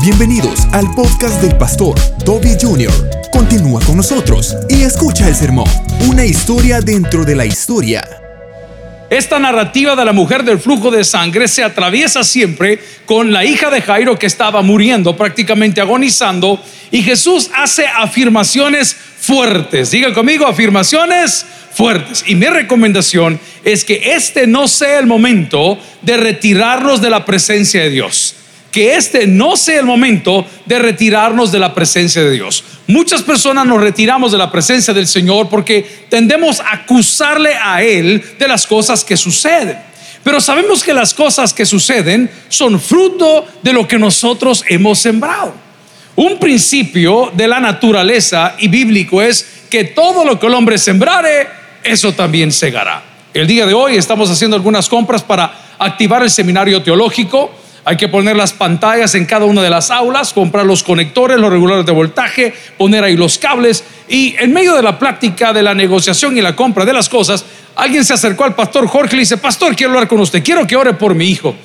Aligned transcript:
Bienvenidos 0.00 0.60
al 0.70 0.94
podcast 0.94 1.42
del 1.42 1.56
pastor 1.56 1.98
Toby 2.24 2.50
Jr. 2.60 2.92
Continúa 3.32 3.80
con 3.84 3.96
nosotros 3.96 4.56
y 4.68 4.82
escucha 4.82 5.26
el 5.26 5.34
sermón, 5.34 5.68
una 6.06 6.24
historia 6.24 6.80
dentro 6.80 7.24
de 7.24 7.34
la 7.34 7.44
historia. 7.44 8.08
Esta 9.10 9.40
narrativa 9.40 9.96
de 9.96 10.04
la 10.04 10.12
mujer 10.12 10.44
del 10.44 10.60
flujo 10.60 10.92
de 10.92 11.02
sangre 11.02 11.48
se 11.48 11.64
atraviesa 11.64 12.22
siempre 12.22 12.78
con 13.06 13.32
la 13.32 13.44
hija 13.44 13.70
de 13.70 13.82
Jairo 13.82 14.16
que 14.16 14.26
estaba 14.26 14.62
muriendo, 14.62 15.16
prácticamente 15.16 15.80
agonizando, 15.80 16.62
y 16.92 17.02
Jesús 17.02 17.50
hace 17.56 17.84
afirmaciones 17.86 18.94
fuertes. 18.94 19.90
Diga 19.90 20.14
conmigo, 20.14 20.46
afirmaciones 20.46 21.44
fuertes. 21.72 22.22
Y 22.24 22.36
mi 22.36 22.46
recomendación 22.46 23.40
es 23.64 23.84
que 23.84 24.14
este 24.14 24.46
no 24.46 24.68
sea 24.68 25.00
el 25.00 25.06
momento 25.06 25.76
de 26.02 26.16
retirarnos 26.18 27.02
de 27.02 27.10
la 27.10 27.24
presencia 27.24 27.82
de 27.82 27.90
Dios 27.90 28.36
que 28.70 28.96
este 28.96 29.26
no 29.26 29.56
sea 29.56 29.80
el 29.80 29.86
momento 29.86 30.46
de 30.66 30.78
retirarnos 30.78 31.50
de 31.50 31.58
la 31.58 31.74
presencia 31.74 32.22
de 32.22 32.30
Dios. 32.30 32.64
Muchas 32.86 33.22
personas 33.22 33.66
nos 33.66 33.80
retiramos 33.80 34.32
de 34.32 34.38
la 34.38 34.50
presencia 34.50 34.92
del 34.92 35.06
Señor 35.06 35.48
porque 35.48 36.06
tendemos 36.08 36.60
a 36.60 36.74
acusarle 36.74 37.54
a 37.54 37.82
Él 37.82 38.22
de 38.38 38.48
las 38.48 38.66
cosas 38.66 39.04
que 39.04 39.16
suceden. 39.16 39.78
Pero 40.22 40.40
sabemos 40.40 40.82
que 40.82 40.92
las 40.92 41.14
cosas 41.14 41.54
que 41.54 41.64
suceden 41.64 42.30
son 42.48 42.80
fruto 42.80 43.46
de 43.62 43.72
lo 43.72 43.88
que 43.88 43.98
nosotros 43.98 44.64
hemos 44.68 44.98
sembrado. 44.98 45.54
Un 46.16 46.38
principio 46.38 47.30
de 47.34 47.46
la 47.46 47.60
naturaleza 47.60 48.56
y 48.58 48.68
bíblico 48.68 49.22
es 49.22 49.46
que 49.70 49.84
todo 49.84 50.24
lo 50.24 50.38
que 50.38 50.46
el 50.46 50.54
hombre 50.54 50.76
sembrare, 50.76 51.46
eso 51.84 52.12
también 52.12 52.50
segará. 52.52 53.02
El 53.32 53.46
día 53.46 53.66
de 53.66 53.74
hoy 53.74 53.96
estamos 53.96 54.28
haciendo 54.28 54.56
algunas 54.56 54.88
compras 54.88 55.22
para 55.22 55.76
activar 55.78 56.22
el 56.22 56.30
seminario 56.30 56.82
teológico 56.82 57.52
hay 57.88 57.96
que 57.96 58.08
poner 58.08 58.36
las 58.36 58.52
pantallas 58.52 59.14
en 59.14 59.24
cada 59.24 59.46
una 59.46 59.62
de 59.62 59.70
las 59.70 59.90
aulas, 59.90 60.34
comprar 60.34 60.66
los 60.66 60.82
conectores, 60.82 61.38
los 61.38 61.50
reguladores 61.50 61.86
de 61.86 61.92
voltaje, 61.92 62.52
poner 62.76 63.02
ahí 63.02 63.16
los 63.16 63.38
cables. 63.38 63.82
Y 64.10 64.36
en 64.38 64.52
medio 64.52 64.74
de 64.74 64.82
la 64.82 64.98
práctica 64.98 65.54
de 65.54 65.62
la 65.62 65.74
negociación 65.74 66.36
y 66.36 66.42
la 66.42 66.54
compra 66.54 66.84
de 66.84 66.92
las 66.92 67.08
cosas, 67.08 67.46
alguien 67.76 68.04
se 68.04 68.12
acercó 68.12 68.44
al 68.44 68.54
pastor 68.54 68.86
Jorge 68.86 69.14
y 69.14 69.16
le 69.16 69.20
dice, 69.20 69.38
pastor, 69.38 69.74
quiero 69.74 69.94
hablar 69.94 70.06
con 70.06 70.20
usted, 70.20 70.44
quiero 70.44 70.66
que 70.66 70.76
ore 70.76 70.92
por 70.92 71.14
mi 71.14 71.30
hijo. 71.30 71.56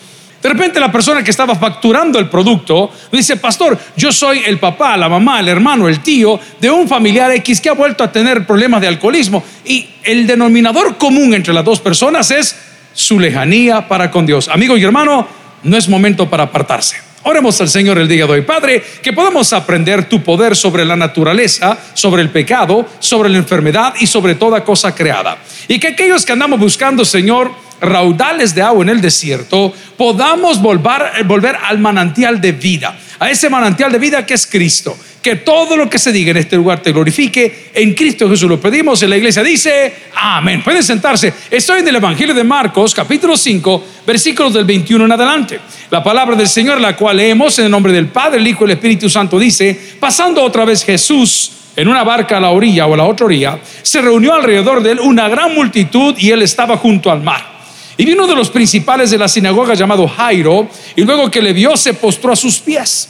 De 0.41 0.47
repente 0.47 0.79
la 0.79 0.93
persona 0.93 1.21
que 1.21 1.31
estaba 1.31 1.55
facturando 1.55 2.17
el 2.19 2.29
producto 2.29 2.89
dice, 3.11 3.35
pastor, 3.35 3.77
yo 3.97 4.13
soy 4.13 4.43
el 4.45 4.59
papá, 4.59 4.95
la 4.95 5.09
mamá, 5.09 5.41
el 5.41 5.49
hermano, 5.49 5.89
el 5.89 5.99
tío 5.99 6.39
de 6.61 6.71
un 6.71 6.87
familiar 6.87 7.31
X 7.31 7.59
que 7.59 7.67
ha 7.67 7.73
vuelto 7.73 8.01
a 8.01 8.09
tener 8.13 8.47
problemas 8.47 8.79
de 8.79 8.87
alcoholismo. 8.87 9.43
Y 9.65 9.89
el 10.03 10.25
denominador 10.25 10.95
común 10.97 11.33
entre 11.33 11.53
las 11.53 11.65
dos 11.65 11.81
personas 11.81 12.31
es 12.31 12.55
su 12.93 13.19
lejanía 13.19 13.89
para 13.89 14.09
con 14.09 14.25
Dios. 14.25 14.47
Amigo 14.47 14.77
y 14.77 14.83
hermano, 14.83 15.42
no 15.63 15.77
es 15.77 15.89
momento 15.89 16.29
para 16.29 16.43
apartarse. 16.43 16.97
Oremos 17.23 17.59
al 17.61 17.69
Señor 17.69 17.97
el 17.97 18.07
día 18.07 18.25
de 18.25 18.33
hoy. 18.33 18.41
Padre, 18.41 18.83
que 19.01 19.13
podamos 19.13 19.53
aprender 19.53 20.09
tu 20.09 20.21
poder 20.21 20.57
sobre 20.57 20.83
la 20.83 20.97
naturaleza, 20.97 21.77
sobre 21.93 22.21
el 22.21 22.29
pecado, 22.29 22.85
sobre 22.99 23.29
la 23.29 23.37
enfermedad 23.37 23.93
y 23.99 24.07
sobre 24.07 24.35
toda 24.35 24.63
cosa 24.63 24.93
creada. 24.93 25.37
Y 25.69 25.79
que 25.79 25.87
aquellos 25.87 26.25
que 26.25 26.33
andamos 26.33 26.59
buscando, 26.59 27.05
Señor, 27.05 27.51
raudales 27.79 28.53
de 28.53 28.61
agua 28.61 28.83
en 28.83 28.89
el 28.89 29.01
desierto, 29.01 29.73
podamos 29.97 30.61
volver, 30.61 31.23
volver 31.25 31.57
al 31.63 31.79
manantial 31.79 32.41
de 32.41 32.51
vida, 32.51 32.97
a 33.19 33.29
ese 33.29 33.49
manantial 33.49 33.91
de 33.91 33.99
vida 33.99 34.25
que 34.25 34.33
es 34.33 34.45
Cristo 34.45 34.97
que 35.23 35.37
todo 35.37 35.77
lo 35.77 35.89
que 35.89 35.97
se 35.97 36.11
diga 36.11 36.31
en 36.31 36.37
este 36.37 36.57
lugar 36.57 36.81
te 36.81 36.91
glorifique. 36.91 37.69
En 37.73 37.93
Cristo 37.93 38.29
Jesús 38.29 38.49
lo 38.49 38.59
pedimos. 38.59 39.01
En 39.03 39.09
la 39.09 39.15
iglesia 39.15 39.41
dice, 39.41 39.93
amén. 40.17 40.61
Pueden 40.61 40.83
sentarse. 40.83 41.33
Estoy 41.49 41.79
en 41.79 41.87
el 41.87 41.95
Evangelio 41.95 42.35
de 42.35 42.43
Marcos, 42.43 42.93
capítulo 42.93 43.37
5, 43.37 43.85
versículos 44.05 44.53
del 44.53 44.65
21 44.65 45.05
en 45.05 45.11
adelante. 45.13 45.61
La 45.89 46.03
palabra 46.03 46.35
del 46.35 46.49
Señor, 46.49 46.81
la 46.81 46.97
cual 46.97 47.15
leemos 47.15 47.57
en 47.57 47.65
el 47.65 47.71
nombre 47.71 47.93
del 47.93 48.07
Padre, 48.07 48.41
el 48.41 48.47
Hijo 48.47 48.65
y 48.65 48.65
el 48.65 48.71
Espíritu 48.71 49.09
Santo, 49.09 49.39
dice, 49.39 49.95
pasando 49.97 50.43
otra 50.43 50.65
vez 50.65 50.83
Jesús 50.83 51.51
en 51.77 51.87
una 51.87 52.03
barca 52.03 52.35
a 52.37 52.41
la 52.41 52.49
orilla 52.49 52.85
o 52.85 52.93
a 52.93 52.97
la 52.97 53.05
otra 53.05 53.25
orilla, 53.25 53.59
se 53.81 54.01
reunió 54.01 54.33
alrededor 54.33 54.83
de 54.83 54.91
él 54.91 54.99
una 54.99 55.29
gran 55.29 55.55
multitud 55.55 56.15
y 56.17 56.31
él 56.31 56.41
estaba 56.41 56.75
junto 56.75 57.09
al 57.09 57.23
mar. 57.23 57.53
Y 57.95 58.03
vino 58.03 58.25
uno 58.25 58.27
de 58.27 58.35
los 58.35 58.49
principales 58.49 59.09
de 59.09 59.17
la 59.17 59.29
sinagoga 59.29 59.73
llamado 59.73 60.05
Jairo, 60.05 60.67
y 60.97 61.03
luego 61.03 61.31
que 61.31 61.41
le 61.41 61.53
vio 61.53 61.77
se 61.77 61.93
postró 61.93 62.33
a 62.33 62.35
sus 62.35 62.59
pies 62.59 63.09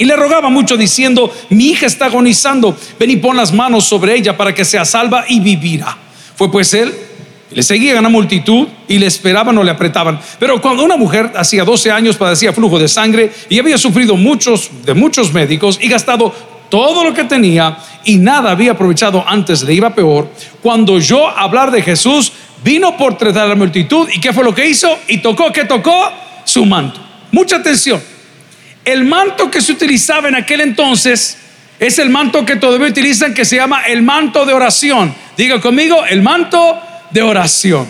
y 0.00 0.06
le 0.06 0.16
rogaba 0.16 0.48
mucho 0.48 0.78
diciendo, 0.78 1.30
mi 1.50 1.66
hija 1.66 1.84
está 1.84 2.06
agonizando, 2.06 2.74
ven 2.98 3.10
y 3.10 3.16
pon 3.16 3.36
las 3.36 3.52
manos 3.52 3.84
sobre 3.84 4.16
ella 4.16 4.34
para 4.34 4.54
que 4.54 4.64
sea 4.64 4.86
salva 4.86 5.26
y 5.28 5.40
vivirá. 5.40 5.94
Fue 6.36 6.50
pues 6.50 6.72
él, 6.72 6.90
le 7.50 7.62
seguía 7.62 7.98
a 7.98 8.02
multitud 8.08 8.66
y 8.88 8.98
le 8.98 9.04
esperaban 9.04 9.58
o 9.58 9.62
le 9.62 9.70
apretaban. 9.70 10.18
Pero 10.38 10.58
cuando 10.62 10.84
una 10.84 10.96
mujer 10.96 11.30
hacía 11.36 11.66
12 11.66 11.90
años 11.90 12.16
padecía 12.16 12.54
flujo 12.54 12.78
de 12.78 12.88
sangre 12.88 13.30
y 13.50 13.58
había 13.58 13.76
sufrido 13.76 14.16
muchos 14.16 14.70
de 14.86 14.94
muchos 14.94 15.34
médicos 15.34 15.78
y 15.78 15.88
gastado 15.88 16.34
todo 16.70 17.04
lo 17.04 17.12
que 17.12 17.24
tenía 17.24 17.76
y 18.02 18.16
nada 18.16 18.52
había 18.52 18.72
aprovechado 18.72 19.22
antes 19.28 19.62
le 19.64 19.74
iba 19.74 19.94
peor, 19.94 20.30
cuando 20.62 20.98
yo 20.98 21.28
hablar 21.28 21.70
de 21.70 21.82
Jesús, 21.82 22.32
vino 22.64 22.96
por 22.96 23.18
tratar 23.18 23.44
a 23.44 23.48
la 23.48 23.54
multitud 23.54 24.08
y 24.10 24.18
qué 24.18 24.32
fue 24.32 24.44
lo 24.44 24.54
que 24.54 24.66
hizo 24.66 24.98
y 25.08 25.18
tocó, 25.18 25.52
¿qué 25.52 25.66
tocó? 25.66 26.10
Su 26.46 26.64
manto. 26.64 27.00
Mucha 27.32 27.56
atención. 27.56 28.00
El 28.84 29.04
manto 29.04 29.50
que 29.50 29.60
se 29.60 29.72
utilizaba 29.72 30.28
en 30.28 30.36
aquel 30.36 30.62
entonces 30.62 31.36
es 31.78 31.98
el 31.98 32.10
manto 32.10 32.44
que 32.44 32.56
todavía 32.56 32.88
utilizan 32.88 33.34
que 33.34 33.44
se 33.44 33.56
llama 33.56 33.82
el 33.82 34.02
manto 34.02 34.44
de 34.44 34.52
oración. 34.52 35.14
Diga 35.36 35.60
conmigo, 35.60 36.04
el 36.04 36.22
manto 36.22 36.78
de 37.10 37.22
oración. 37.22 37.88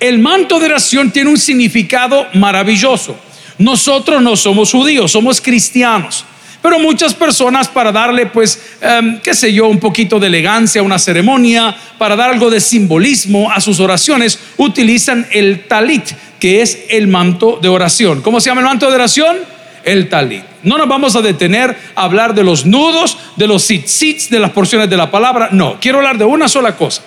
El 0.00 0.18
manto 0.18 0.58
de 0.58 0.66
oración 0.66 1.10
tiene 1.10 1.30
un 1.30 1.38
significado 1.38 2.26
maravilloso. 2.34 3.16
Nosotros 3.58 4.20
no 4.22 4.36
somos 4.36 4.70
judíos, 4.72 5.12
somos 5.12 5.40
cristianos. 5.40 6.24
Pero 6.60 6.78
muchas 6.78 7.12
personas 7.14 7.68
para 7.68 7.90
darle, 7.90 8.26
pues, 8.26 8.60
em, 8.80 9.20
qué 9.20 9.34
sé 9.34 9.52
yo, 9.52 9.66
un 9.66 9.80
poquito 9.80 10.20
de 10.20 10.28
elegancia 10.28 10.80
a 10.80 10.84
una 10.84 10.98
ceremonia, 10.98 11.74
para 11.98 12.14
dar 12.14 12.30
algo 12.30 12.50
de 12.50 12.60
simbolismo 12.60 13.50
a 13.50 13.60
sus 13.60 13.80
oraciones, 13.80 14.38
utilizan 14.56 15.26
el 15.32 15.66
talit, 15.66 16.04
que 16.38 16.62
es 16.62 16.78
el 16.88 17.08
manto 17.08 17.58
de 17.60 17.68
oración. 17.68 18.22
¿Cómo 18.22 18.40
se 18.40 18.50
llama 18.50 18.60
el 18.60 18.68
manto 18.68 18.88
de 18.88 18.94
oración? 18.94 19.51
El 19.84 20.08
talit. 20.08 20.44
No 20.62 20.78
nos 20.78 20.88
vamos 20.88 21.16
a 21.16 21.22
detener 21.22 21.76
a 21.94 22.04
hablar 22.04 22.34
de 22.34 22.44
los 22.44 22.64
nudos, 22.66 23.18
de 23.36 23.46
los 23.46 23.64
tzitzits, 23.64 24.30
de 24.30 24.38
las 24.38 24.50
porciones 24.50 24.88
de 24.88 24.96
la 24.96 25.10
palabra. 25.10 25.48
No, 25.52 25.78
quiero 25.80 25.98
hablar 25.98 26.18
de 26.18 26.24
una 26.24 26.48
sola 26.48 26.76
cosa. 26.76 27.02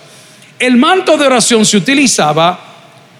El 0.59 0.77
manto 0.77 1.17
de 1.17 1.25
oración 1.25 1.65
se 1.65 1.77
utilizaba 1.77 2.59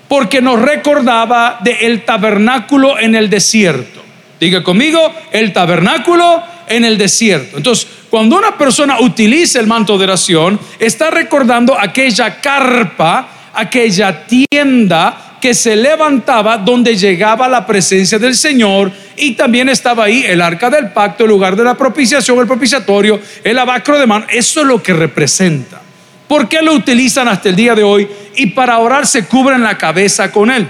porque 0.08 0.42
nos 0.42 0.62
recordaba 0.62 1.60
del 1.62 1.78
el 1.82 2.06
tabernáculo 2.06 3.00
en 3.00 3.16
el 3.16 3.30
desierto. 3.30 4.04
Diga 4.40 4.64
conmigo, 4.64 5.14
el 5.32 5.54
tabernáculo 5.54 6.44
en 6.68 6.86
el 6.86 6.98
desierto. 6.98 7.58
Entonces, 7.58 7.88
cuando 8.10 8.38
una 8.38 8.58
persona 8.58 9.00
utiliza 9.00 9.60
el 9.60 9.68
manto 9.68 9.98
de 9.98 10.04
oración, 10.06 10.60
está 10.80 11.10
recordando 11.10 11.78
aquella 11.80 12.40
carpa, 12.40 13.28
aquella 13.54 14.26
tienda 14.26 15.25
que 15.46 15.54
se 15.54 15.76
levantaba 15.76 16.58
donde 16.58 16.98
llegaba 16.98 17.48
la 17.48 17.68
presencia 17.68 18.18
del 18.18 18.34
Señor 18.34 18.92
y 19.16 19.34
también 19.34 19.70
estaba 19.70 20.06
ahí 20.06 20.24
el 20.26 20.42
arca 20.42 20.72
del 20.72 20.90
pacto, 20.90 21.24
el 21.24 21.30
lugar 21.30 21.56
de 21.56 21.64
la 21.64 21.78
propiciación, 21.78 22.40
el 22.40 22.48
propiciatorio, 22.48 23.20
el 23.44 23.60
abacro 23.60 24.00
de 24.00 24.08
mano. 24.08 24.26
Eso 24.28 24.62
es 24.62 24.66
lo 24.66 24.82
que 24.82 24.92
representa. 24.94 25.84
¿Por 26.28 26.50
qué 26.50 26.64
lo 26.64 26.74
utilizan 26.74 27.28
hasta 27.28 27.50
el 27.50 27.56
día 27.56 27.76
de 27.76 27.84
hoy? 27.84 28.08
Y 28.36 28.48
para 28.48 28.80
orar 28.80 29.06
se 29.06 29.28
cubren 29.28 29.62
la 29.62 29.78
cabeza 29.78 30.32
con 30.32 30.50
él. 30.50 30.68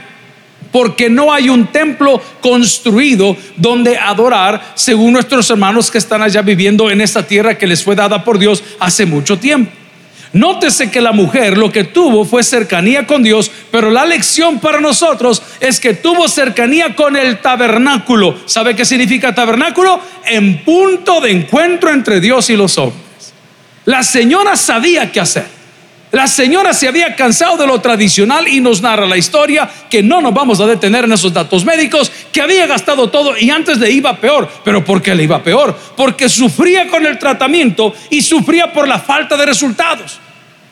Porque 0.73 1.09
no 1.09 1.31
hay 1.31 1.47
un 1.47 1.67
templo 1.67 2.21
construido 2.41 3.37
donde 3.55 3.97
adorar, 3.97 4.73
según 4.75 5.13
nuestros 5.13 5.49
hermanos 5.49 5.89
que 5.89 5.99
están 5.99 6.21
allá 6.21 6.41
viviendo 6.41 6.91
en 6.91 6.99
esta 6.99 7.25
tierra 7.25 7.57
que 7.57 7.65
les 7.65 7.81
fue 7.81 7.95
dada 7.95 8.25
por 8.25 8.37
Dios 8.37 8.61
hace 8.81 9.05
mucho 9.05 9.39
tiempo. 9.39 9.71
Nótese 10.35 10.91
que 10.91 10.99
la 10.99 11.13
mujer 11.13 11.57
lo 11.57 11.71
que 11.71 11.85
tuvo 11.85 12.25
fue 12.25 12.43
cercanía 12.43 13.07
con 13.07 13.23
Dios, 13.23 13.49
pero 13.71 13.89
la 13.89 14.05
lección 14.05 14.59
para 14.59 14.81
nosotros 14.81 15.41
es 15.61 15.79
que 15.79 15.93
tuvo 15.93 16.27
cercanía 16.27 16.93
con 16.93 17.15
el 17.15 17.39
tabernáculo. 17.39 18.35
¿Sabe 18.45 18.75
qué 18.75 18.83
significa 18.83 19.33
tabernáculo? 19.33 19.97
En 20.25 20.61
punto 20.65 21.21
de 21.21 21.31
encuentro 21.31 21.89
entre 21.89 22.19
Dios 22.19 22.49
y 22.49 22.57
los 22.57 22.77
hombres. 22.77 23.33
La 23.85 24.03
señora 24.03 24.57
sabía 24.57 25.09
qué 25.09 25.21
hacer. 25.21 25.45
La 26.11 26.27
señora 26.27 26.73
se 26.73 26.89
había 26.89 27.15
cansado 27.15 27.55
de 27.55 27.65
lo 27.65 27.79
tradicional 27.79 28.45
y 28.49 28.59
nos 28.59 28.81
narra 28.81 29.05
la 29.05 29.15
historia 29.15 29.69
que 29.89 30.03
no 30.03 30.19
nos 30.19 30.33
vamos 30.33 30.59
a 30.59 30.67
detener 30.67 31.05
en 31.05 31.13
esos 31.13 31.31
datos 31.31 31.63
médicos, 31.63 32.11
que 32.33 32.41
había 32.41 32.67
gastado 32.67 33.09
todo 33.09 33.37
y 33.37 33.51
antes 33.51 33.77
le 33.77 33.89
iba 33.89 34.19
peor. 34.19 34.49
¿Pero 34.65 34.83
por 34.83 35.01
qué 35.01 35.15
le 35.15 35.23
iba 35.23 35.41
peor? 35.41 35.73
Porque 35.95 36.27
sufría 36.27 36.89
con 36.89 37.05
el 37.05 37.17
tratamiento 37.17 37.93
y 38.09 38.21
sufría 38.21 38.73
por 38.73 38.85
la 38.85 38.99
falta 38.99 39.37
de 39.37 39.45
resultados 39.45 40.24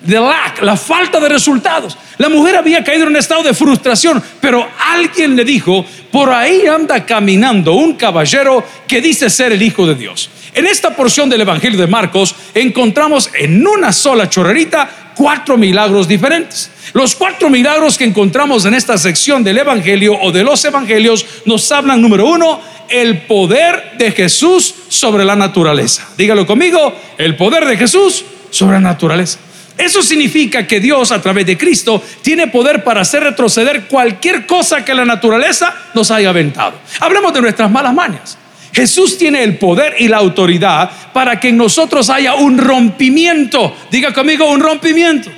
the 0.05 0.19
lack, 0.19 0.61
la 0.61 0.75
falta 0.75 1.19
de 1.19 1.29
resultados. 1.29 1.97
La 2.17 2.29
mujer 2.29 2.55
había 2.55 2.83
caído 2.83 3.03
en 3.03 3.09
un 3.09 3.15
estado 3.15 3.43
de 3.43 3.53
frustración, 3.53 4.21
pero 4.39 4.67
alguien 4.91 5.35
le 5.35 5.43
dijo, 5.43 5.85
por 6.11 6.29
ahí 6.29 6.67
anda 6.67 7.05
caminando 7.05 7.73
un 7.73 7.93
caballero 7.93 8.63
que 8.87 9.01
dice 9.01 9.29
ser 9.29 9.51
el 9.51 9.61
Hijo 9.61 9.87
de 9.87 9.95
Dios. 9.95 10.29
En 10.53 10.67
esta 10.67 10.95
porción 10.95 11.29
del 11.29 11.41
Evangelio 11.41 11.79
de 11.79 11.87
Marcos 11.87 12.35
encontramos 12.53 13.29
en 13.33 13.65
una 13.65 13.91
sola 13.91 14.29
chorrerita 14.29 15.13
cuatro 15.15 15.57
milagros 15.57 16.07
diferentes. 16.07 16.69
Los 16.93 17.15
cuatro 17.15 17.49
milagros 17.49 17.97
que 17.97 18.03
encontramos 18.03 18.65
en 18.65 18.75
esta 18.75 18.97
sección 18.97 19.43
del 19.43 19.57
Evangelio 19.57 20.13
o 20.21 20.31
de 20.31 20.43
los 20.43 20.63
Evangelios 20.63 21.25
nos 21.45 21.71
hablan, 21.71 22.01
número 22.01 22.27
uno, 22.27 22.61
el 22.89 23.23
poder 23.23 23.93
de 23.97 24.11
Jesús 24.11 24.75
sobre 24.89 25.25
la 25.25 25.35
naturaleza. 25.35 26.07
Dígalo 26.15 26.45
conmigo, 26.45 26.93
el 27.17 27.35
poder 27.35 27.65
de 27.65 27.77
Jesús 27.77 28.23
sobre 28.51 28.75
la 28.75 28.81
naturaleza. 28.81 29.39
Eso 29.77 30.03
significa 30.03 30.67
que 30.67 30.79
Dios 30.79 31.11
a 31.11 31.21
través 31.21 31.45
de 31.45 31.57
Cristo 31.57 32.01
tiene 32.21 32.47
poder 32.47 32.83
para 32.83 33.01
hacer 33.01 33.23
retroceder 33.23 33.85
cualquier 33.85 34.45
cosa 34.45 34.85
que 34.85 34.93
la 34.93 35.05
naturaleza 35.05 35.73
nos 35.93 36.11
haya 36.11 36.29
aventado. 36.29 36.75
Hablemos 36.99 37.33
de 37.33 37.41
nuestras 37.41 37.71
malas 37.71 37.93
mañas. 37.93 38.37
Jesús 38.71 39.17
tiene 39.17 39.43
el 39.43 39.57
poder 39.57 39.95
y 39.99 40.07
la 40.07 40.17
autoridad 40.17 40.89
para 41.13 41.39
que 41.39 41.49
en 41.49 41.57
nosotros 41.57 42.09
haya 42.09 42.35
un 42.35 42.57
rompimiento. 42.57 43.75
Diga 43.91 44.13
conmigo 44.13 44.49
un 44.49 44.59
rompimiento. 44.61 45.29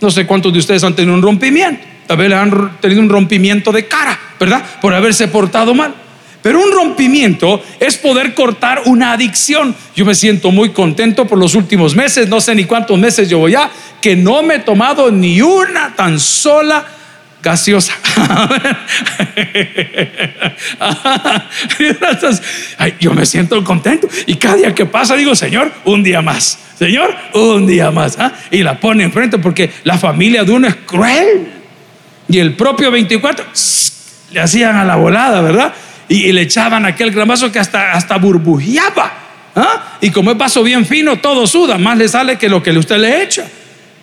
No 0.00 0.10
sé 0.10 0.26
cuántos 0.26 0.52
de 0.52 0.58
ustedes 0.58 0.82
han 0.82 0.94
tenido 0.94 1.14
un 1.14 1.22
rompimiento. 1.22 1.86
Tal 2.06 2.16
vez 2.16 2.28
le 2.28 2.34
han 2.34 2.80
tenido 2.80 3.00
un 3.00 3.08
rompimiento 3.08 3.70
de 3.70 3.86
cara, 3.86 4.18
¿verdad? 4.38 4.64
Por 4.80 4.92
haberse 4.92 5.28
portado 5.28 5.74
mal. 5.74 5.94
Pero 6.42 6.62
un 6.62 6.72
rompimiento 6.72 7.62
es 7.78 7.98
poder 7.98 8.34
cortar 8.34 8.82
una 8.86 9.12
adicción. 9.12 9.74
Yo 9.94 10.04
me 10.04 10.14
siento 10.14 10.50
muy 10.50 10.70
contento 10.70 11.26
por 11.26 11.38
los 11.38 11.54
últimos 11.54 11.94
meses, 11.94 12.28
no 12.28 12.40
sé 12.40 12.54
ni 12.54 12.64
cuántos 12.64 12.98
meses 12.98 13.28
llevo 13.28 13.48
ya, 13.48 13.70
que 14.00 14.16
no 14.16 14.42
me 14.42 14.56
he 14.56 14.58
tomado 14.60 15.10
ni 15.10 15.42
una 15.42 15.94
tan 15.94 16.18
sola 16.18 16.86
gaseosa. 17.42 17.92
yo 23.00 23.12
me 23.12 23.26
siento 23.26 23.62
contento 23.64 24.08
y 24.26 24.36
cada 24.36 24.56
día 24.56 24.74
que 24.74 24.86
pasa 24.86 25.16
digo, 25.16 25.34
Señor, 25.34 25.70
un 25.84 26.02
día 26.02 26.22
más. 26.22 26.58
Señor, 26.78 27.14
un 27.34 27.66
día 27.66 27.90
más. 27.90 28.18
¿ah? 28.18 28.32
Y 28.50 28.62
la 28.62 28.80
pone 28.80 29.04
enfrente 29.04 29.36
porque 29.38 29.70
la 29.84 29.98
familia 29.98 30.44
de 30.44 30.52
uno 30.52 30.68
es 30.68 30.76
cruel. 30.86 31.52
Y 32.28 32.38
el 32.38 32.54
propio 32.54 32.90
24 32.90 33.44
le 34.32 34.40
hacían 34.40 34.76
a 34.76 34.84
la 34.84 34.96
volada, 34.96 35.40
¿verdad? 35.40 35.72
Y, 36.10 36.32
le 36.32 36.42
echaban 36.42 36.84
aquel 36.84 37.12
gran 37.12 37.28
vaso 37.28 37.52
que 37.52 37.60
hasta, 37.60 37.92
hasta 37.92 38.18
burbujeaba. 38.18 39.12
¿ah? 39.54 39.98
Y 40.00 40.10
como 40.10 40.32
es 40.32 40.36
vaso 40.36 40.64
bien 40.64 40.84
fino, 40.84 41.20
todo 41.20 41.46
suda, 41.46 41.78
más 41.78 41.96
le 41.96 42.08
sale 42.08 42.36
que 42.36 42.48
lo 42.48 42.60
que 42.60 42.72
usted 42.72 42.98
le 42.98 43.22
echa. 43.22 43.46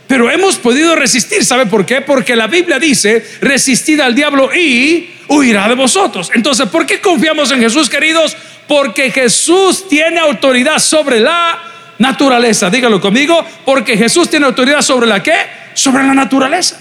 Pero 0.07 0.31
hemos 0.31 0.55
podido 0.55 0.95
resistir, 0.95 1.43
¿sabe 1.43 1.65
por 1.65 1.85
qué? 1.85 1.99
Porque 1.99 2.37
la 2.37 2.47
Biblia 2.47 2.79
dice, 2.79 3.25
resistid 3.41 3.99
al 3.99 4.15
diablo 4.15 4.49
y 4.55 5.09
huirá 5.27 5.67
de 5.67 5.75
vosotros. 5.75 6.31
Entonces, 6.33 6.69
¿por 6.69 6.85
qué 6.85 7.01
confiamos 7.01 7.51
en 7.51 7.59
Jesús, 7.59 7.89
queridos? 7.89 8.37
Porque 8.69 9.11
Jesús 9.11 9.89
tiene 9.89 10.21
autoridad 10.21 10.79
sobre 10.79 11.19
la 11.19 11.59
naturaleza. 11.97 12.69
Dígalo 12.69 13.01
conmigo, 13.01 13.45
porque 13.65 13.97
Jesús 13.97 14.29
tiene 14.29 14.45
autoridad 14.45 14.81
sobre 14.81 15.07
la 15.07 15.21
qué? 15.21 15.35
Sobre 15.73 16.05
la 16.05 16.13
naturaleza. 16.13 16.79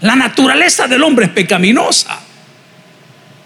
La 0.00 0.16
naturaleza 0.16 0.86
del 0.86 1.02
hombre 1.02 1.26
es 1.26 1.32
pecaminosa. 1.32 2.25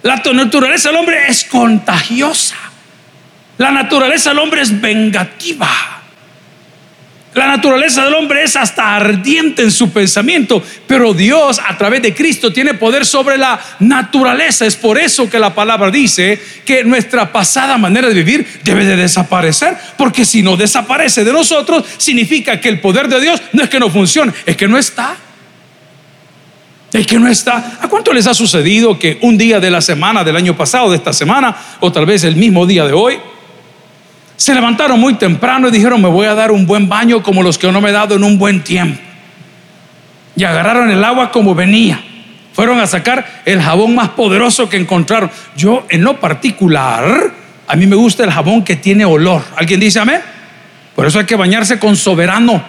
La 0.03 0.17
naturaleza 0.17 0.89
del 0.89 0.99
hombre 0.99 1.29
es 1.29 1.45
contagiosa. 1.45 2.57
La 3.59 3.71
naturaleza 3.71 4.31
del 4.31 4.39
hombre 4.39 4.63
es 4.63 4.81
vengativa. 4.81 5.69
La 7.35 7.47
naturaleza 7.47 8.05
del 8.05 8.15
hombre 8.15 8.43
es 8.43 8.57
hasta 8.57 8.97
ardiente 8.97 9.63
en 9.63 9.71
su 9.71 9.93
pensamiento, 9.93 10.65
pero 10.89 11.15
Dios 11.15 11.61
a 11.65 11.79
través 11.79 12.03
de 12.03 12.13
Cristo 12.13 12.53
tiene 12.53 12.75
poder 12.75 13.07
sobre 13.07 13.39
la 13.39 13.61
naturaleza. 13.79 14.67
Es 14.67 14.75
por 14.75 14.99
eso 14.99 15.31
que 15.31 15.39
la 15.39 15.55
palabra 15.55 15.93
dice 15.93 16.43
que 16.65 16.83
nuestra 16.83 17.31
pasada 17.31 17.79
manera 17.79 18.09
de 18.09 18.15
vivir 18.15 18.61
debe 18.65 18.85
de 18.85 18.97
desaparecer, 18.97 19.77
porque 19.97 20.25
si 20.25 20.43
no 20.43 20.57
desaparece 20.57 21.23
de 21.23 21.33
nosotros, 21.33 21.85
significa 21.99 22.61
que 22.61 22.69
el 22.69 22.81
poder 22.81 23.07
de 23.09 23.21
Dios 23.21 23.41
no 23.53 23.63
es 23.63 23.69
que 23.69 23.79
no 23.79 23.91
funcione, 23.91 24.33
es 24.45 24.57
que 24.57 24.67
no 24.67 24.77
está. 24.77 25.17
El 26.93 27.07
que 27.07 27.19
no 27.19 27.29
está. 27.29 27.79
¿A 27.81 27.89
cuánto 27.89 28.13
les 28.13 28.27
ha 28.27 28.35
sucedido 28.35 28.99
que 28.99 29.19
un 29.23 29.39
día 29.39 29.61
de 29.61 29.71
la 29.71 29.81
semana, 29.81 30.25
del 30.25 30.37
año 30.37 30.57
pasado, 30.57 30.91
de 30.91 30.97
esta 30.97 31.13
semana, 31.13 31.57
o 31.79 31.93
tal 31.93 32.07
vez 32.07 32.25
el 32.25 32.37
mismo 32.37 32.67
día 32.67 32.85
de 32.85 32.93
hoy, 32.93 33.19
se 34.37 34.55
levantaron 34.55 34.99
muy 34.99 35.15
temprano 35.15 35.69
y 35.69 35.71
dijeron, 35.71 36.01
me 36.01 36.09
voy 36.09 36.27
a 36.27 36.35
dar 36.35 36.51
un 36.51 36.67
buen 36.67 36.89
baño 36.89 37.23
como 37.23 37.43
los 37.43 37.59
que 37.59 37.71
no 37.71 37.81
me 37.81 37.91
he 37.91 37.93
dado 37.93 38.17
en 38.17 38.25
un 38.25 38.39
buen 38.39 38.65
tiempo? 38.65 39.01
Y 40.35 40.45
agarraron 40.45 40.91
el 40.91 41.05
agua 41.05 41.31
como 41.31 41.55
venía. 41.55 42.01
Fueron 42.53 42.81
a 42.81 42.87
sacar 42.87 43.43
el 43.45 43.61
jabón 43.61 43.95
más 43.95 44.11
poderoso 44.11 44.69
que 44.69 44.77
encontraron. 44.77 45.31
Yo, 45.57 45.87
en 45.89 46.03
lo 46.03 46.19
particular, 46.19 47.33
a 47.67 47.77
mí 47.77 47.87
me 47.87 47.97
gusta 47.97 48.25
el 48.25 48.33
jabón 48.33 48.65
que 48.65 48.77
tiene 48.77 49.05
olor. 49.05 49.43
¿Alguien 49.57 49.79
dice 49.79 50.01
amén? 50.01 50.21
Por 50.97 51.07
eso 51.07 51.21
hay 51.21 51.27
que 51.27 51.37
bañarse 51.37 51.79
con 51.79 51.97
soberano. 51.97 52.63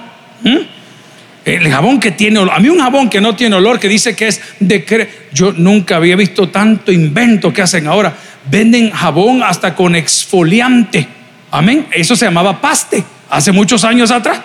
El 1.43 1.69
jabón 1.69 1.99
que 1.99 2.11
tiene 2.11 2.39
olor, 2.39 2.55
a 2.55 2.59
mí 2.59 2.69
un 2.69 2.79
jabón 2.79 3.09
que 3.09 3.19
no 3.19 3.35
tiene 3.35 3.55
olor, 3.55 3.79
que 3.79 3.87
dice 3.87 4.15
que 4.15 4.27
es 4.27 4.41
de... 4.59 5.09
Yo 5.33 5.53
nunca 5.53 5.95
había 5.95 6.15
visto 6.15 6.49
tanto 6.49 6.91
invento 6.91 7.51
que 7.51 7.63
hacen 7.63 7.87
ahora. 7.87 8.15
Venden 8.49 8.91
jabón 8.91 9.41
hasta 9.41 9.73
con 9.73 9.95
exfoliante. 9.95 11.07
Amén. 11.49 11.87
Eso 11.91 12.15
se 12.15 12.25
llamaba 12.25 12.61
paste 12.61 13.03
hace 13.29 13.51
muchos 13.51 13.83
años 13.83 14.11
atrás. 14.11 14.39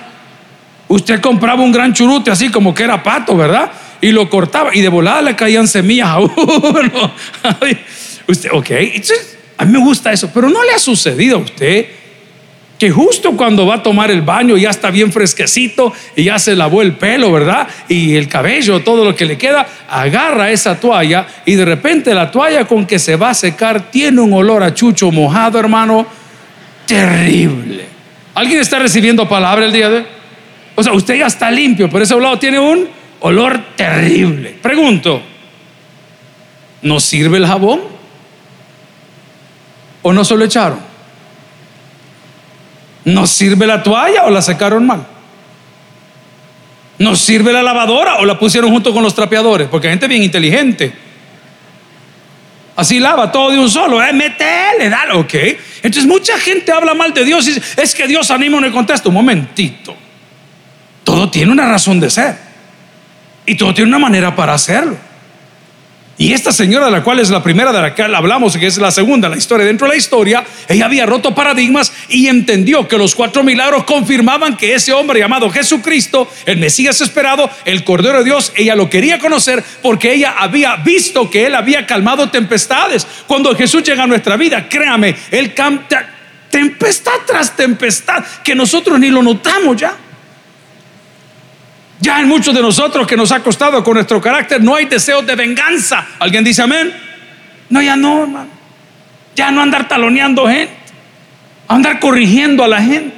Usted 0.88 1.20
compraba 1.20 1.62
un 1.62 1.72
gran 1.72 1.92
churute 1.92 2.30
así 2.30 2.48
como 2.48 2.72
que 2.72 2.84
era 2.84 3.02
pato, 3.02 3.36
¿verdad? 3.36 3.72
Y 4.00 4.12
lo 4.12 4.30
cortaba 4.30 4.74
y 4.74 4.80
de 4.80 4.88
volada 4.88 5.20
le 5.20 5.36
caían 5.36 5.68
semillas 5.68 6.08
a 6.08 6.18
uno. 6.20 7.12
Usted, 8.26 8.50
ok, 8.52 8.70
a 9.58 9.64
mí 9.64 9.72
me 9.72 9.78
gusta 9.78 10.12
eso, 10.12 10.30
pero 10.32 10.48
no 10.48 10.62
le 10.64 10.72
ha 10.72 10.78
sucedido 10.78 11.38
a 11.38 11.40
usted 11.40 11.86
que 12.78 12.90
justo 12.90 13.36
cuando 13.36 13.66
va 13.66 13.76
a 13.76 13.82
tomar 13.82 14.10
el 14.10 14.22
baño 14.22 14.56
ya 14.56 14.70
está 14.70 14.90
bien 14.90 15.10
fresquecito 15.10 15.92
y 16.14 16.24
ya 16.24 16.38
se 16.38 16.54
lavó 16.54 16.82
el 16.82 16.92
pelo, 16.92 17.32
¿verdad? 17.32 17.66
Y 17.88 18.16
el 18.16 18.28
cabello, 18.28 18.82
todo 18.82 19.04
lo 19.04 19.14
que 19.14 19.24
le 19.24 19.38
queda, 19.38 19.66
agarra 19.88 20.50
esa 20.50 20.78
toalla 20.78 21.26
y 21.46 21.54
de 21.54 21.64
repente 21.64 22.14
la 22.14 22.30
toalla 22.30 22.66
con 22.66 22.86
que 22.86 22.98
se 22.98 23.16
va 23.16 23.30
a 23.30 23.34
secar 23.34 23.90
tiene 23.90 24.20
un 24.20 24.32
olor 24.32 24.62
a 24.62 24.74
chucho 24.74 25.10
mojado, 25.10 25.58
hermano, 25.58 26.06
terrible. 26.86 27.86
¿Alguien 28.34 28.60
está 28.60 28.78
recibiendo 28.78 29.26
palabra 29.26 29.64
el 29.64 29.72
día 29.72 29.88
de 29.88 29.96
hoy? 29.98 30.06
O 30.74 30.82
sea, 30.82 30.92
usted 30.92 31.16
ya 31.16 31.26
está 31.26 31.50
limpio, 31.50 31.88
pero 31.88 32.04
ese 32.04 32.18
lado 32.20 32.38
tiene 32.38 32.58
un 32.58 32.86
olor 33.20 33.58
terrible. 33.76 34.50
Pregunto, 34.60 35.22
¿no 36.82 37.00
sirve 37.00 37.38
el 37.38 37.46
jabón? 37.46 37.80
¿O 40.02 40.12
no 40.12 40.22
se 40.22 40.36
lo 40.36 40.44
echaron? 40.44 40.95
¿Nos 43.06 43.30
sirve 43.30 43.68
la 43.68 43.84
toalla 43.84 44.24
o 44.24 44.30
la 44.30 44.42
secaron 44.42 44.84
mal? 44.84 45.06
¿Nos 46.98 47.20
sirve 47.20 47.52
la 47.52 47.62
lavadora 47.62 48.16
o 48.16 48.24
la 48.24 48.36
pusieron 48.36 48.70
junto 48.70 48.92
con 48.92 49.02
los 49.04 49.14
trapeadores? 49.14 49.68
Porque 49.68 49.86
hay 49.86 49.92
gente 49.92 50.08
bien 50.08 50.24
inteligente. 50.24 50.92
Así 52.74 52.98
lava 52.98 53.30
todo 53.30 53.52
de 53.52 53.60
un 53.60 53.70
solo, 53.70 54.02
eh, 54.02 54.12
metele, 54.12 54.90
dale, 54.90 55.12
ok. 55.12 55.34
Entonces 55.82 56.04
mucha 56.04 56.36
gente 56.38 56.72
habla 56.72 56.94
mal 56.94 57.14
de 57.14 57.24
Dios 57.24 57.46
y 57.46 57.52
dice, 57.52 57.80
es 57.80 57.94
que 57.94 58.08
Dios 58.08 58.28
anima 58.32 58.58
en 58.58 58.64
el 58.64 58.72
contexto. 58.72 59.10
Un 59.10 59.14
momentito. 59.14 59.96
Todo 61.04 61.30
tiene 61.30 61.52
una 61.52 61.68
razón 61.68 62.00
de 62.00 62.10
ser. 62.10 62.36
Y 63.46 63.54
todo 63.54 63.72
tiene 63.72 63.88
una 63.88 64.00
manera 64.00 64.34
para 64.34 64.54
hacerlo. 64.54 64.98
Y 66.18 66.32
esta 66.32 66.50
señora, 66.50 66.88
la 66.88 67.02
cual 67.02 67.20
es 67.20 67.28
la 67.28 67.42
primera 67.42 67.72
de 67.72 67.82
la 67.82 67.94
que 67.94 68.02
hablamos, 68.02 68.56
que 68.56 68.66
es 68.66 68.78
la 68.78 68.90
segunda, 68.90 69.28
la 69.28 69.36
historia 69.36 69.66
dentro 69.66 69.86
de 69.86 69.92
la 69.92 69.98
historia, 69.98 70.44
ella 70.66 70.86
había 70.86 71.04
roto 71.04 71.34
paradigmas 71.34 71.92
y 72.08 72.28
entendió 72.28 72.88
que 72.88 72.96
los 72.96 73.14
cuatro 73.14 73.42
milagros 73.42 73.84
confirmaban 73.84 74.56
que 74.56 74.74
ese 74.74 74.94
hombre 74.94 75.20
llamado 75.20 75.50
Jesucristo, 75.50 76.26
el 76.46 76.56
Mesías 76.56 77.02
esperado, 77.02 77.50
el 77.66 77.84
Cordero 77.84 78.18
de 78.18 78.24
Dios, 78.24 78.50
ella 78.56 78.74
lo 78.74 78.88
quería 78.88 79.18
conocer 79.18 79.62
porque 79.82 80.14
ella 80.14 80.36
había 80.38 80.76
visto 80.76 81.28
que 81.28 81.46
él 81.46 81.54
había 81.54 81.86
calmado 81.86 82.30
tempestades. 82.30 83.06
Cuando 83.26 83.54
Jesús 83.54 83.82
llega 83.82 84.04
a 84.04 84.06
nuestra 84.06 84.38
vida, 84.38 84.70
créame, 84.70 85.14
él 85.30 85.52
canta 85.52 86.14
tempestad 86.50 87.12
tras 87.26 87.54
tempestad 87.54 88.24
que 88.42 88.54
nosotros 88.54 88.98
ni 88.98 89.10
lo 89.10 89.22
notamos 89.22 89.76
ya. 89.76 89.94
Ya 92.00 92.20
en 92.20 92.28
muchos 92.28 92.54
de 92.54 92.60
nosotros 92.60 93.06
que 93.06 93.16
nos 93.16 93.32
ha 93.32 93.42
costado 93.42 93.82
con 93.82 93.94
nuestro 93.94 94.20
carácter 94.20 94.62
no 94.62 94.74
hay 94.74 94.86
deseos 94.86 95.26
de 95.26 95.34
venganza. 95.34 96.06
¿Alguien 96.18 96.44
dice 96.44 96.62
amén? 96.62 96.92
No, 97.68 97.80
ya 97.80 97.96
no, 97.96 98.22
hermano. 98.22 98.50
Ya 99.34 99.50
no 99.50 99.60
andar 99.60 99.88
taloneando 99.88 100.48
gente, 100.48 100.72
andar 101.68 102.00
corrigiendo 102.00 102.64
a 102.64 102.68
la 102.68 102.80
gente, 102.80 103.14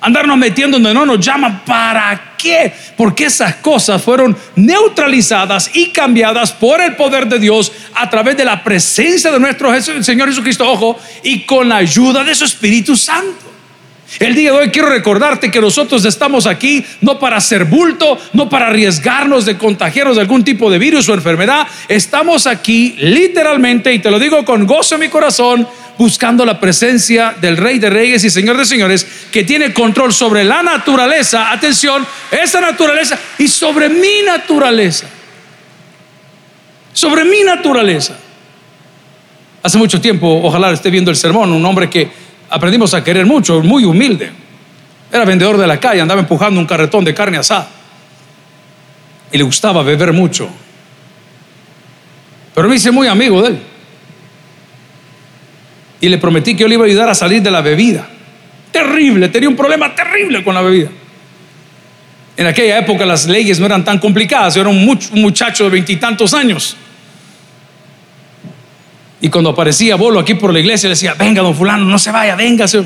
andarnos 0.00 0.36
metiendo 0.36 0.76
donde 0.76 0.94
no 0.94 1.04
nos 1.04 1.24
llaman. 1.24 1.62
¿Para 1.64 2.34
qué? 2.36 2.72
Porque 2.96 3.26
esas 3.26 3.56
cosas 3.56 4.02
fueron 4.02 4.36
neutralizadas 4.54 5.70
y 5.74 5.90
cambiadas 5.90 6.52
por 6.52 6.80
el 6.80 6.94
poder 6.96 7.26
de 7.26 7.38
Dios 7.38 7.72
a 7.94 8.08
través 8.08 8.36
de 8.36 8.44
la 8.44 8.62
presencia 8.62 9.32
de 9.32 9.40
nuestro 9.40 9.72
Señor 9.80 10.28
Jesucristo, 10.28 10.68
ojo, 10.70 10.98
y 11.22 11.40
con 11.40 11.68
la 11.68 11.76
ayuda 11.76 12.22
de 12.22 12.34
su 12.34 12.44
Espíritu 12.44 12.96
Santo. 12.96 13.47
El 14.18 14.34
día 14.34 14.52
de 14.52 14.58
hoy 14.58 14.70
quiero 14.70 14.88
recordarte 14.88 15.50
que 15.50 15.60
nosotros 15.60 16.02
estamos 16.06 16.46
aquí 16.46 16.84
no 17.02 17.18
para 17.18 17.36
hacer 17.36 17.66
bulto, 17.66 18.18
no 18.32 18.48
para 18.48 18.68
arriesgarnos 18.68 19.44
de 19.44 19.58
contagiarnos 19.58 20.16
de 20.16 20.22
algún 20.22 20.42
tipo 20.42 20.70
de 20.70 20.78
virus 20.78 21.08
o 21.08 21.14
enfermedad. 21.14 21.68
Estamos 21.88 22.46
aquí 22.46 22.96
literalmente, 22.98 23.92
y 23.92 23.98
te 23.98 24.10
lo 24.10 24.18
digo 24.18 24.44
con 24.46 24.66
gozo 24.66 24.94
en 24.94 25.02
mi 25.02 25.08
corazón, 25.08 25.68
buscando 25.98 26.46
la 26.46 26.58
presencia 26.58 27.36
del 27.38 27.58
Rey 27.58 27.78
de 27.78 27.90
Reyes 27.90 28.24
y 28.24 28.30
Señor 28.30 28.56
de 28.56 28.64
Señores, 28.64 29.06
que 29.30 29.44
tiene 29.44 29.74
control 29.74 30.12
sobre 30.12 30.42
la 30.42 30.62
naturaleza, 30.62 31.52
atención, 31.52 32.06
esa 32.30 32.62
naturaleza 32.62 33.18
y 33.36 33.46
sobre 33.46 33.90
mi 33.90 34.22
naturaleza. 34.24 35.06
Sobre 36.94 37.24
mi 37.24 37.42
naturaleza. 37.42 38.16
Hace 39.62 39.76
mucho 39.76 40.00
tiempo, 40.00 40.40
ojalá 40.42 40.70
esté 40.70 40.88
viendo 40.88 41.10
el 41.10 41.16
sermón, 41.16 41.52
un 41.52 41.64
hombre 41.66 41.90
que 41.90 42.27
aprendimos 42.50 42.94
a 42.94 43.02
querer 43.02 43.26
mucho, 43.26 43.62
muy 43.62 43.84
humilde. 43.84 44.30
Era 45.12 45.24
vendedor 45.24 45.56
de 45.56 45.66
la 45.66 45.80
calle, 45.80 46.00
andaba 46.00 46.20
empujando 46.20 46.60
un 46.60 46.66
carretón 46.66 47.04
de 47.04 47.14
carne 47.14 47.38
asada. 47.38 47.68
Y 49.32 49.38
le 49.38 49.44
gustaba 49.44 49.82
beber 49.82 50.12
mucho. 50.12 50.48
Pero 52.54 52.68
me 52.68 52.76
hice 52.76 52.90
muy 52.90 53.06
amigo 53.06 53.42
de 53.42 53.48
él. 53.48 53.58
Y 56.00 56.08
le 56.08 56.18
prometí 56.18 56.54
que 56.54 56.60
yo 56.60 56.68
le 56.68 56.74
iba 56.74 56.84
a 56.84 56.86
ayudar 56.86 57.08
a 57.08 57.14
salir 57.14 57.42
de 57.42 57.50
la 57.50 57.60
bebida. 57.60 58.08
Terrible, 58.70 59.28
tenía 59.28 59.48
un 59.48 59.56
problema 59.56 59.94
terrible 59.94 60.44
con 60.44 60.54
la 60.54 60.62
bebida. 60.62 60.90
En 62.36 62.46
aquella 62.46 62.78
época 62.78 63.04
las 63.04 63.26
leyes 63.26 63.58
no 63.58 63.66
eran 63.66 63.84
tan 63.84 63.98
complicadas, 63.98 64.54
yo 64.54 64.60
era 64.60 64.70
un, 64.70 64.98
muchacho 65.12 65.64
de 65.64 65.70
veintitantos 65.70 66.32
años. 66.34 66.76
Y 69.20 69.28
cuando 69.30 69.50
aparecía 69.50 69.96
Bolo 69.96 70.20
aquí 70.20 70.34
por 70.34 70.52
la 70.52 70.60
iglesia, 70.60 70.88
le 70.88 70.94
decía, 70.94 71.14
venga, 71.14 71.42
don 71.42 71.54
fulano, 71.54 71.84
no 71.84 71.98
se 71.98 72.10
vaya, 72.10 72.36
véngase. 72.36 72.82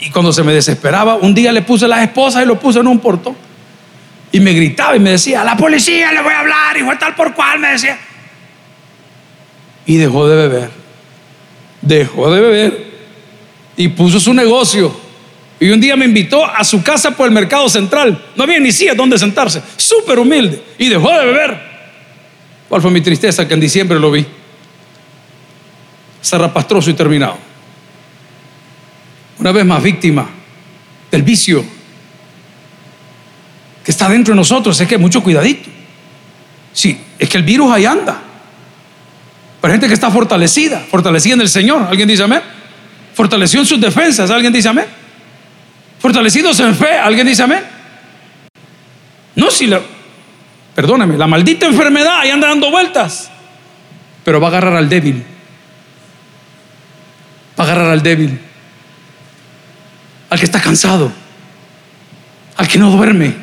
Y 0.00 0.10
cuando 0.10 0.32
se 0.32 0.42
me 0.42 0.52
desesperaba, 0.52 1.16
un 1.16 1.34
día 1.34 1.52
le 1.52 1.62
puse 1.62 1.88
las 1.88 2.02
esposas 2.02 2.44
y 2.44 2.46
lo 2.46 2.58
puse 2.58 2.80
en 2.80 2.86
un 2.86 2.98
portón. 3.00 3.36
Y 4.30 4.40
me 4.40 4.52
gritaba 4.52 4.96
y 4.96 5.00
me 5.00 5.10
decía, 5.10 5.42
a 5.42 5.44
la 5.44 5.56
policía 5.56 6.12
le 6.12 6.22
voy 6.22 6.32
a 6.32 6.40
hablar, 6.40 6.76
fue 6.84 6.96
tal 6.96 7.14
por 7.14 7.34
cual, 7.34 7.58
me 7.58 7.72
decía. 7.72 7.98
Y 9.84 9.96
dejó 9.96 10.28
de 10.28 10.36
beber. 10.36 10.70
Dejó 11.80 12.32
de 12.32 12.40
beber. 12.40 12.92
Y 13.76 13.88
puso 13.88 14.20
su 14.20 14.32
negocio. 14.32 14.94
Y 15.58 15.70
un 15.70 15.80
día 15.80 15.96
me 15.96 16.04
invitó 16.04 16.44
a 16.44 16.62
su 16.64 16.82
casa 16.82 17.12
por 17.12 17.26
el 17.26 17.32
mercado 17.32 17.68
central. 17.68 18.26
No 18.36 18.44
había 18.44 18.60
ni 18.60 18.72
siquiera 18.72 18.94
dónde 18.94 19.18
sentarse. 19.18 19.62
Súper 19.76 20.18
humilde. 20.18 20.62
Y 20.78 20.88
dejó 20.88 21.10
de 21.10 21.26
beber. 21.26 21.60
¿Cuál 22.68 22.80
fue 22.80 22.90
mi 22.90 23.00
tristeza? 23.00 23.46
Que 23.46 23.54
en 23.54 23.60
diciembre 23.60 23.98
lo 23.98 24.10
vi 24.10 24.24
zarrapastroso 26.22 26.90
y 26.90 26.94
terminado. 26.94 27.36
Una 29.38 29.52
vez 29.52 29.64
más 29.64 29.82
víctima 29.82 30.28
del 31.10 31.22
vicio 31.22 31.64
que 33.84 33.90
está 33.90 34.08
dentro 34.08 34.32
de 34.32 34.36
nosotros. 34.36 34.80
Es 34.80 34.88
que 34.88 34.98
mucho 34.98 35.22
cuidadito. 35.22 35.68
Sí, 36.72 36.98
es 37.18 37.28
que 37.28 37.36
el 37.36 37.42
virus 37.42 37.70
ahí 37.72 37.84
anda. 37.84 38.20
Pero 39.60 39.74
gente 39.74 39.88
que 39.88 39.94
está 39.94 40.10
fortalecida, 40.10 40.80
fortalecida 40.80 41.34
en 41.34 41.40
el 41.42 41.48
Señor. 41.48 41.86
¿Alguien 41.88 42.08
dice 42.08 42.22
amén? 42.22 42.40
Fortaleció 43.14 43.60
en 43.60 43.66
sus 43.66 43.80
defensas. 43.80 44.30
¿Alguien 44.30 44.52
dice 44.52 44.68
amén? 44.68 44.86
Fortalecidos 45.98 46.58
en 46.60 46.74
fe. 46.74 46.98
¿Alguien 46.98 47.26
dice 47.26 47.42
amén? 47.42 47.62
No, 49.34 49.50
si 49.50 49.66
la, 49.66 49.80
perdóname, 50.74 51.16
la 51.16 51.26
maldita 51.26 51.66
enfermedad 51.66 52.20
ahí 52.20 52.30
anda 52.30 52.48
dando 52.48 52.70
vueltas. 52.70 53.30
Pero 54.24 54.40
va 54.40 54.48
a 54.48 54.50
agarrar 54.50 54.76
al 54.76 54.88
débil 54.88 55.24
agarrar 57.62 57.90
al 57.90 58.02
débil, 58.02 58.38
al 60.30 60.38
que 60.38 60.44
está 60.44 60.60
cansado, 60.60 61.12
al 62.56 62.68
que 62.68 62.78
no 62.78 62.90
duerme, 62.90 63.34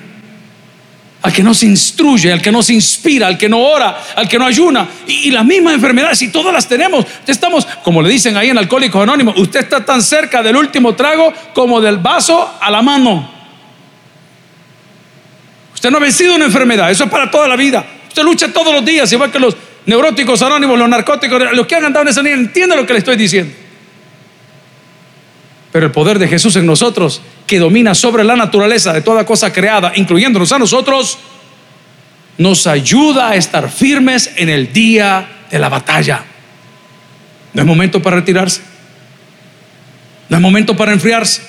al 1.22 1.34
que 1.34 1.44
no 1.44 1.54
se 1.54 1.66
instruye, 1.66 2.32
al 2.32 2.42
que 2.42 2.52
no 2.52 2.64
se 2.64 2.74
inspira, 2.74 3.28
al 3.28 3.38
que 3.38 3.50
no 3.50 3.60
ora, 3.60 3.98
al 4.16 4.28
que 4.28 4.40
no 4.40 4.46
ayuna. 4.46 4.88
Y, 5.06 5.32
las 5.32 5.44
mismas 5.44 5.74
enfermedades, 5.74 6.22
y 6.22 6.30
todas 6.30 6.54
las 6.54 6.68
tenemos. 6.68 7.06
Estamos, 7.28 7.68
como 7.84 8.02
le 8.02 8.10
dicen 8.10 8.38
ahí 8.38 8.50
en 8.50 8.58
Alcohólicos 8.58 9.04
Anónimos, 9.04 9.38
usted 9.38 9.62
está 9.62 9.84
tan 9.84 10.02
cerca 10.02 10.42
del 10.42 10.56
último 10.56 10.96
trago 10.96 11.34
como 11.54 11.82
del 11.82 11.98
vaso 11.98 12.58
a 12.62 12.72
la 12.72 12.82
mano. 12.82 13.30
Usted 15.74 15.92
no 15.92 15.98
ha 15.98 16.02
vencido 16.02 16.36
una 16.36 16.46
enfermedad, 16.46 16.90
eso 16.90 17.04
es 17.04 17.10
para 17.10 17.30
toda 17.30 17.48
la 17.48 17.56
vida. 17.56 17.86
Usted 18.08 18.24
lucha 18.24 18.52
todos 18.52 18.74
los 18.74 18.84
días, 18.84 19.12
igual 19.12 19.32
que 19.32 19.40
los 19.40 19.56
neuróticos 19.86 20.42
anónimos, 20.42 20.80
los 20.80 20.90
narcóticos, 20.90 21.42
los 21.54 21.68
que 21.68 21.76
han 21.76 21.86
andado 21.86 22.04
en 22.04 22.10
esa 22.10 22.22
línea, 22.22 22.40
entiende 22.40 22.76
lo 22.76 22.86
que 22.86 22.94
le 22.94 23.00
estoy 23.00 23.18
diciendo. 23.18 23.54
Pero 25.80 25.88
el 25.88 25.94
poder 25.94 26.20
de 26.20 26.28
Jesús 26.28 26.58
en 26.58 26.66
nosotros, 26.66 27.22
que 27.48 27.58
domina 27.58 27.96
sobre 27.96 28.26
la 28.26 28.36
naturaleza 28.36 28.92
de 28.92 29.02
toda 29.02 29.26
cosa 29.26 29.54
creada, 29.54 29.94
incluyéndonos 29.96 30.52
a 30.52 30.60
nosotros, 30.60 31.18
nos 32.38 32.68
ayuda 32.68 33.30
a 33.30 33.36
estar 33.38 33.72
firmes 33.72 34.30
en 34.36 34.50
el 34.50 34.74
día 34.74 35.46
de 35.50 35.58
la 35.58 35.70
batalla. 35.70 36.26
No 37.54 37.62
es 37.62 37.66
momento 37.66 38.02
para 38.02 38.18
retirarse. 38.18 38.60
No 40.28 40.36
es 40.36 40.42
momento 40.42 40.76
para 40.76 40.92
enfriarse. 40.92 41.44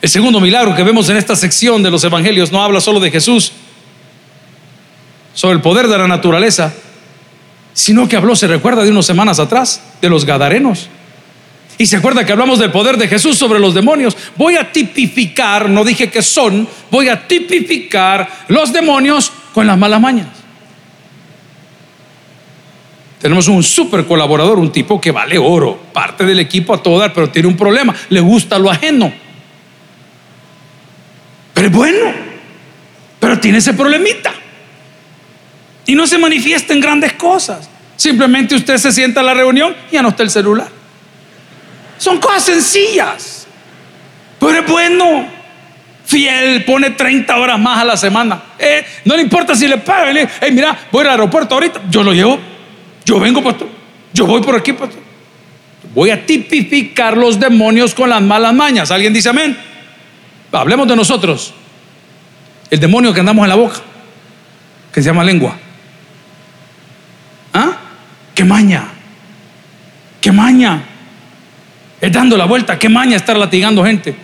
El 0.00 0.08
segundo 0.08 0.40
milagro 0.40 0.74
que 0.74 0.84
vemos 0.84 1.10
en 1.10 1.18
esta 1.18 1.36
sección 1.36 1.82
de 1.82 1.90
los 1.90 2.02
evangelios 2.02 2.50
no 2.50 2.62
habla 2.62 2.80
solo 2.80 2.98
de 2.98 3.10
Jesús, 3.10 3.52
sobre 5.34 5.56
el 5.56 5.60
poder 5.60 5.86
de 5.86 5.98
la 5.98 6.08
naturaleza, 6.08 6.72
sino 7.74 8.08
que 8.08 8.16
habló, 8.16 8.34
se 8.34 8.46
recuerda 8.46 8.84
de 8.84 8.90
unas 8.90 9.04
semanas 9.04 9.38
atrás, 9.38 9.82
de 10.00 10.08
los 10.08 10.24
Gadarenos. 10.24 10.88
Y 11.76 11.86
se 11.86 11.96
acuerda 11.96 12.24
que 12.24 12.32
hablamos 12.32 12.58
del 12.58 12.70
poder 12.70 12.96
de 12.96 13.08
Jesús 13.08 13.36
sobre 13.36 13.58
los 13.58 13.74
demonios. 13.74 14.16
Voy 14.36 14.56
a 14.56 14.70
tipificar, 14.70 15.68
no 15.68 15.84
dije 15.84 16.08
que 16.10 16.22
son, 16.22 16.68
voy 16.90 17.08
a 17.08 17.26
tipificar 17.26 18.28
los 18.48 18.72
demonios 18.72 19.32
con 19.52 19.66
las 19.66 19.76
malas 19.76 20.00
mañas. 20.00 20.28
Tenemos 23.20 23.48
un 23.48 23.62
super 23.62 24.04
colaborador, 24.04 24.58
un 24.58 24.70
tipo 24.70 25.00
que 25.00 25.10
vale 25.10 25.38
oro, 25.38 25.80
parte 25.92 26.24
del 26.24 26.40
equipo 26.40 26.74
a 26.74 26.82
todo 26.82 26.98
dar, 26.98 27.12
pero 27.12 27.30
tiene 27.30 27.48
un 27.48 27.56
problema, 27.56 27.94
le 28.10 28.20
gusta 28.20 28.58
lo 28.58 28.70
ajeno. 28.70 29.10
Pero 31.54 31.66
es 31.66 31.72
bueno, 31.72 32.12
pero 33.18 33.40
tiene 33.40 33.58
ese 33.58 33.72
problemita. 33.72 34.32
Y 35.86 35.94
no 35.94 36.06
se 36.06 36.18
manifiesta 36.18 36.72
en 36.72 36.80
grandes 36.80 37.14
cosas. 37.14 37.68
Simplemente 37.96 38.54
usted 38.54 38.76
se 38.76 38.92
sienta 38.92 39.20
a 39.20 39.24
la 39.24 39.34
reunión 39.34 39.74
y 39.90 39.94
ya 39.94 40.02
no 40.02 40.10
está 40.10 40.22
el 40.22 40.30
celular. 40.30 40.83
Son 41.98 42.18
cosas 42.18 42.44
sencillas. 42.44 43.46
Pero 44.38 44.58
es 44.60 44.66
bueno. 44.66 45.28
Fiel, 46.04 46.64
pone 46.64 46.90
30 46.90 47.36
horas 47.36 47.58
más 47.58 47.80
a 47.80 47.84
la 47.84 47.96
semana. 47.96 48.42
Eh, 48.58 48.84
no 49.06 49.16
le 49.16 49.22
importa 49.22 49.54
si 49.54 49.66
le 49.66 49.78
pagan. 49.78 50.16
Eh, 50.16 50.28
mira, 50.52 50.76
voy 50.92 51.04
al 51.04 51.12
aeropuerto 51.12 51.54
ahorita. 51.54 51.80
Yo 51.88 52.02
lo 52.02 52.12
llevo. 52.12 52.38
Yo 53.04 53.18
vengo, 53.18 53.42
pastor. 53.42 53.68
Yo 54.12 54.26
voy 54.26 54.42
por 54.42 54.54
aquí, 54.54 54.72
pastor. 54.72 55.02
Voy 55.94 56.10
a 56.10 56.26
tipificar 56.26 57.16
los 57.16 57.38
demonios 57.40 57.94
con 57.94 58.10
las 58.10 58.20
malas 58.20 58.52
mañas. 58.52 58.90
¿Alguien 58.90 59.12
dice 59.12 59.30
amén? 59.30 59.56
Hablemos 60.52 60.86
de 60.86 60.96
nosotros. 60.96 61.54
El 62.70 62.80
demonio 62.80 63.12
que 63.12 63.20
andamos 63.20 63.44
en 63.44 63.48
la 63.48 63.54
boca, 63.54 63.80
que 64.92 65.00
se 65.00 65.06
llama 65.06 65.24
lengua. 65.24 65.56
¿Ah? 67.52 67.76
¿Qué 68.34 68.44
maña? 68.44 68.88
¿Qué 70.20 70.32
maña? 70.32 70.82
Es 72.04 72.12
dando 72.12 72.36
la 72.36 72.44
vuelta. 72.44 72.78
Qué 72.78 72.90
maña 72.90 73.16
estar 73.16 73.36
latigando 73.36 73.82
gente. 73.82 74.14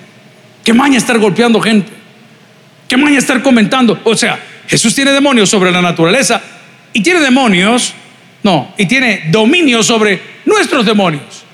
Qué 0.62 0.74
maña 0.74 0.98
estar 0.98 1.18
golpeando 1.18 1.60
gente. 1.60 1.90
Qué 2.86 2.96
maña 2.96 3.18
estar 3.18 3.40
comentando. 3.42 3.98
O 4.04 4.14
sea, 4.14 4.38
Jesús 4.66 4.94
tiene 4.94 5.12
demonios 5.12 5.48
sobre 5.48 5.70
la 5.70 5.80
naturaleza 5.80 6.42
y 6.92 7.02
tiene 7.02 7.20
demonios, 7.20 7.94
no, 8.42 8.74
y 8.76 8.84
tiene 8.84 9.28
dominio 9.30 9.82
sobre 9.82 10.20
nuestros 10.44 10.84
demonios, 10.84 11.44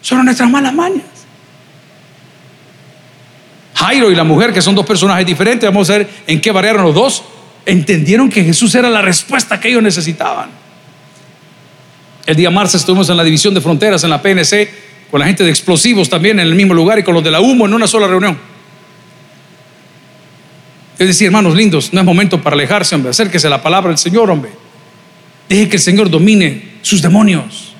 sobre 0.00 0.22
nuestras 0.22 0.48
malas 0.48 0.72
mañas. 0.72 1.04
Jairo 3.74 4.10
y 4.12 4.14
la 4.14 4.24
mujer, 4.24 4.52
que 4.52 4.62
son 4.62 4.74
dos 4.76 4.86
personajes 4.86 5.26
diferentes, 5.26 5.68
vamos 5.68 5.90
a 5.90 5.98
ver 5.98 6.08
en 6.28 6.40
qué 6.40 6.52
variaron 6.52 6.84
los 6.84 6.94
dos, 6.94 7.24
entendieron 7.64 8.28
que 8.28 8.44
Jesús 8.44 8.72
era 8.76 8.88
la 8.88 9.02
respuesta 9.02 9.58
que 9.58 9.68
ellos 9.68 9.82
necesitaban. 9.82 10.48
El 12.24 12.36
día 12.36 12.50
martes 12.50 12.76
estuvimos 12.76 13.08
en 13.10 13.16
la 13.16 13.24
división 13.24 13.52
de 13.52 13.60
fronteras 13.60 14.04
en 14.04 14.10
la 14.10 14.22
PNC 14.22 14.85
con 15.10 15.20
la 15.20 15.26
gente 15.26 15.44
de 15.44 15.50
explosivos 15.50 16.08
también 16.08 16.40
en 16.40 16.46
el 16.46 16.54
mismo 16.54 16.74
lugar 16.74 16.98
y 16.98 17.02
con 17.02 17.14
los 17.14 17.22
de 17.22 17.30
la 17.30 17.40
humo 17.40 17.66
en 17.66 17.74
una 17.74 17.86
sola 17.86 18.06
reunión. 18.06 18.38
Es 20.98 21.06
decir, 21.06 21.26
hermanos 21.26 21.54
lindos, 21.54 21.92
no 21.92 22.00
es 22.00 22.06
momento 22.06 22.40
para 22.40 22.54
alejarse, 22.54 22.94
hombre. 22.94 23.10
Acérquese 23.10 23.46
a 23.46 23.50
la 23.50 23.62
palabra 23.62 23.90
del 23.90 23.98
Señor, 23.98 24.30
hombre. 24.30 24.50
Deje 25.48 25.68
que 25.68 25.76
el 25.76 25.82
Señor 25.82 26.10
domine 26.10 26.76
sus 26.82 27.02
demonios. 27.02 27.74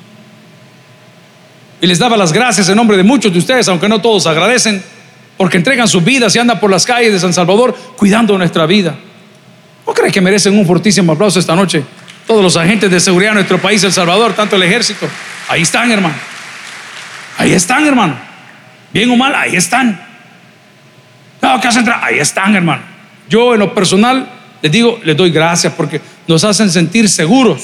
Y 1.81 1.87
les 1.87 1.99
daba 1.99 2.17
las 2.17 2.33
gracias 2.33 2.69
en 2.69 2.77
nombre 2.77 2.97
de 2.97 3.03
muchos 3.03 3.33
de 3.33 3.39
ustedes, 3.39 3.69
aunque 3.69 3.89
no 3.89 4.01
todos 4.01 4.27
agradecen, 4.27 4.83
porque 5.37 5.57
entregan 5.57 5.89
sus 5.89 6.05
vidas 6.05 6.35
y 6.37 6.39
andan 6.39 6.61
por 6.61 6.71
las 6.71 6.85
calles 6.85 7.13
de 7.13 7.19
San 7.19 7.33
Salvador 7.33 7.75
cuidando 7.97 8.37
nuestra 8.37 8.67
vida. 8.67 8.97
¿No 9.87 9.95
crees 9.95 10.13
que 10.13 10.21
merecen 10.21 10.59
un 10.59 10.67
fortísimo 10.67 11.13
aplauso 11.13 11.39
esta 11.39 11.55
noche? 11.55 11.83
Todos 12.27 12.43
los 12.43 12.57
agentes 12.57 12.91
de 12.91 13.01
seguridad 13.01 13.31
de 13.31 13.37
nuestro 13.37 13.59
país, 13.59 13.83
El 13.85 13.93
Salvador, 13.93 14.33
tanto 14.35 14.57
el 14.57 14.63
ejército. 14.63 15.07
Ahí 15.49 15.63
están, 15.63 15.91
hermano. 15.91 16.17
Ahí 17.39 17.53
están, 17.53 17.87
hermano. 17.87 18.17
Bien 18.93 19.11
o 19.11 19.17
mal, 19.17 19.35
ahí 19.35 19.57
están. 19.57 20.01
No, 21.43 21.61
¿qué 21.61 21.69
hacen? 21.69 21.87
Ahí 22.03 22.19
están, 22.19 22.55
hermano. 22.55 22.83
Yo 23.29 23.55
en 23.55 23.61
lo 23.61 23.75
personal 23.75 24.29
les 24.63 24.73
digo, 24.73 24.99
les 25.05 25.17
doy 25.17 25.31
gracias 25.31 25.73
porque 25.75 26.01
nos 26.27 26.43
hacen 26.45 26.71
sentir 26.71 27.09
seguros. 27.09 27.61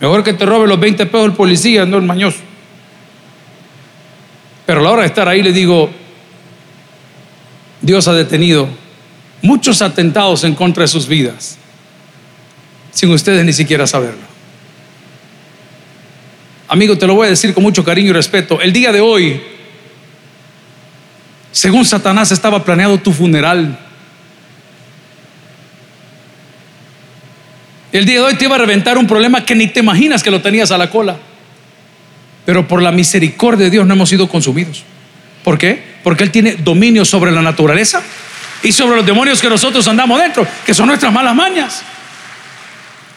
Mejor 0.00 0.22
que 0.22 0.34
te 0.34 0.44
robe 0.44 0.66
los 0.66 0.78
20 0.78 1.06
pesos 1.06 1.26
el 1.26 1.32
policía, 1.32 1.86
no 1.86 1.96
el 1.96 2.02
mañoso. 2.02 2.38
Pero 4.66 4.80
a 4.80 4.82
la 4.82 4.90
hora 4.90 5.02
de 5.02 5.08
estar 5.08 5.28
ahí 5.28 5.42
le 5.42 5.52
digo, 5.52 5.90
Dios 7.80 8.06
ha 8.08 8.12
detenido 8.12 8.68
muchos 9.42 9.82
atentados 9.82 10.44
en 10.44 10.54
contra 10.54 10.82
de 10.82 10.88
sus 10.88 11.08
vidas, 11.08 11.58
sin 12.92 13.10
ustedes 13.10 13.44
ni 13.44 13.52
siquiera 13.52 13.86
saberlo. 13.86 14.31
Amigo, 16.72 16.96
te 16.96 17.06
lo 17.06 17.14
voy 17.14 17.26
a 17.26 17.28
decir 17.28 17.52
con 17.52 17.62
mucho 17.62 17.84
cariño 17.84 18.08
y 18.08 18.12
respeto. 18.14 18.58
El 18.62 18.72
día 18.72 18.92
de 18.92 19.02
hoy, 19.02 19.38
según 21.50 21.84
Satanás, 21.84 22.32
estaba 22.32 22.64
planeado 22.64 22.96
tu 22.96 23.12
funeral. 23.12 23.78
El 27.92 28.06
día 28.06 28.20
de 28.20 28.22
hoy 28.22 28.34
te 28.36 28.46
iba 28.46 28.54
a 28.54 28.58
reventar 28.58 28.96
un 28.96 29.06
problema 29.06 29.44
que 29.44 29.54
ni 29.54 29.66
te 29.66 29.80
imaginas 29.80 30.22
que 30.22 30.30
lo 30.30 30.40
tenías 30.40 30.70
a 30.70 30.78
la 30.78 30.88
cola. 30.88 31.18
Pero 32.46 32.66
por 32.66 32.80
la 32.80 32.90
misericordia 32.90 33.66
de 33.66 33.70
Dios 33.70 33.86
no 33.86 33.92
hemos 33.92 34.08
sido 34.08 34.26
consumidos. 34.26 34.82
¿Por 35.44 35.58
qué? 35.58 35.78
Porque 36.02 36.24
Él 36.24 36.30
tiene 36.30 36.54
dominio 36.54 37.04
sobre 37.04 37.32
la 37.32 37.42
naturaleza 37.42 38.00
y 38.62 38.72
sobre 38.72 38.96
los 38.96 39.04
demonios 39.04 39.42
que 39.42 39.50
nosotros 39.50 39.86
andamos 39.88 40.18
dentro, 40.18 40.46
que 40.64 40.72
son 40.72 40.86
nuestras 40.86 41.12
malas 41.12 41.34
mañas. 41.34 41.82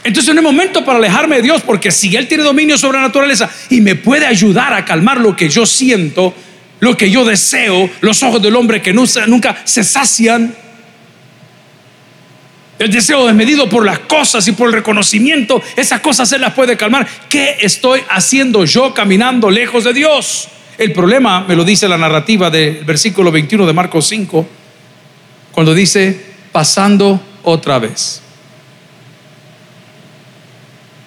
Entonces 0.05 0.35
no 0.35 0.39
es 0.39 0.45
momento 0.45 0.85
para 0.85 0.99
alejarme 0.99 1.37
de 1.37 1.41
Dios, 1.41 1.63
porque 1.63 1.89
si 1.89 2.15
Él 2.15 2.27
tiene 2.27 2.43
dominio 2.43 2.77
sobre 2.77 2.99
la 2.99 3.07
naturaleza 3.07 3.49
y 3.71 3.81
me 3.81 3.95
puede 3.95 4.27
ayudar 4.27 4.71
a 4.71 4.85
calmar 4.85 5.19
lo 5.19 5.35
que 5.35 5.49
yo 5.49 5.65
siento, 5.65 6.31
lo 6.79 6.95
que 6.95 7.09
yo 7.09 7.25
deseo, 7.25 7.89
los 8.01 8.21
ojos 8.21 8.39
del 8.39 8.55
hombre 8.55 8.83
que 8.83 8.93
nunca 8.93 9.57
se 9.63 9.83
sacian, 9.83 10.55
el 12.77 12.91
deseo 12.91 13.25
desmedido 13.25 13.67
por 13.67 13.83
las 13.83 13.97
cosas 13.97 14.47
y 14.47 14.51
por 14.51 14.67
el 14.67 14.75
reconocimiento, 14.75 15.63
esas 15.75 16.01
cosas 16.01 16.29
se 16.29 16.37
las 16.37 16.53
puede 16.53 16.77
calmar. 16.77 17.07
¿Qué 17.27 17.57
estoy 17.61 18.01
haciendo 18.07 18.63
yo 18.63 18.93
caminando 18.93 19.49
lejos 19.49 19.85
de 19.85 19.93
Dios? 19.93 20.49
El 20.77 20.91
problema, 20.91 21.45
me 21.47 21.55
lo 21.55 21.63
dice 21.63 21.87
la 21.87 21.97
narrativa 21.97 22.51
del 22.51 22.85
versículo 22.85 23.31
21 23.31 23.65
de 23.65 23.73
Marcos 23.73 24.07
5, 24.07 24.47
cuando 25.51 25.73
dice, 25.73 26.15
pasando 26.51 27.19
otra 27.41 27.79
vez. 27.79 28.21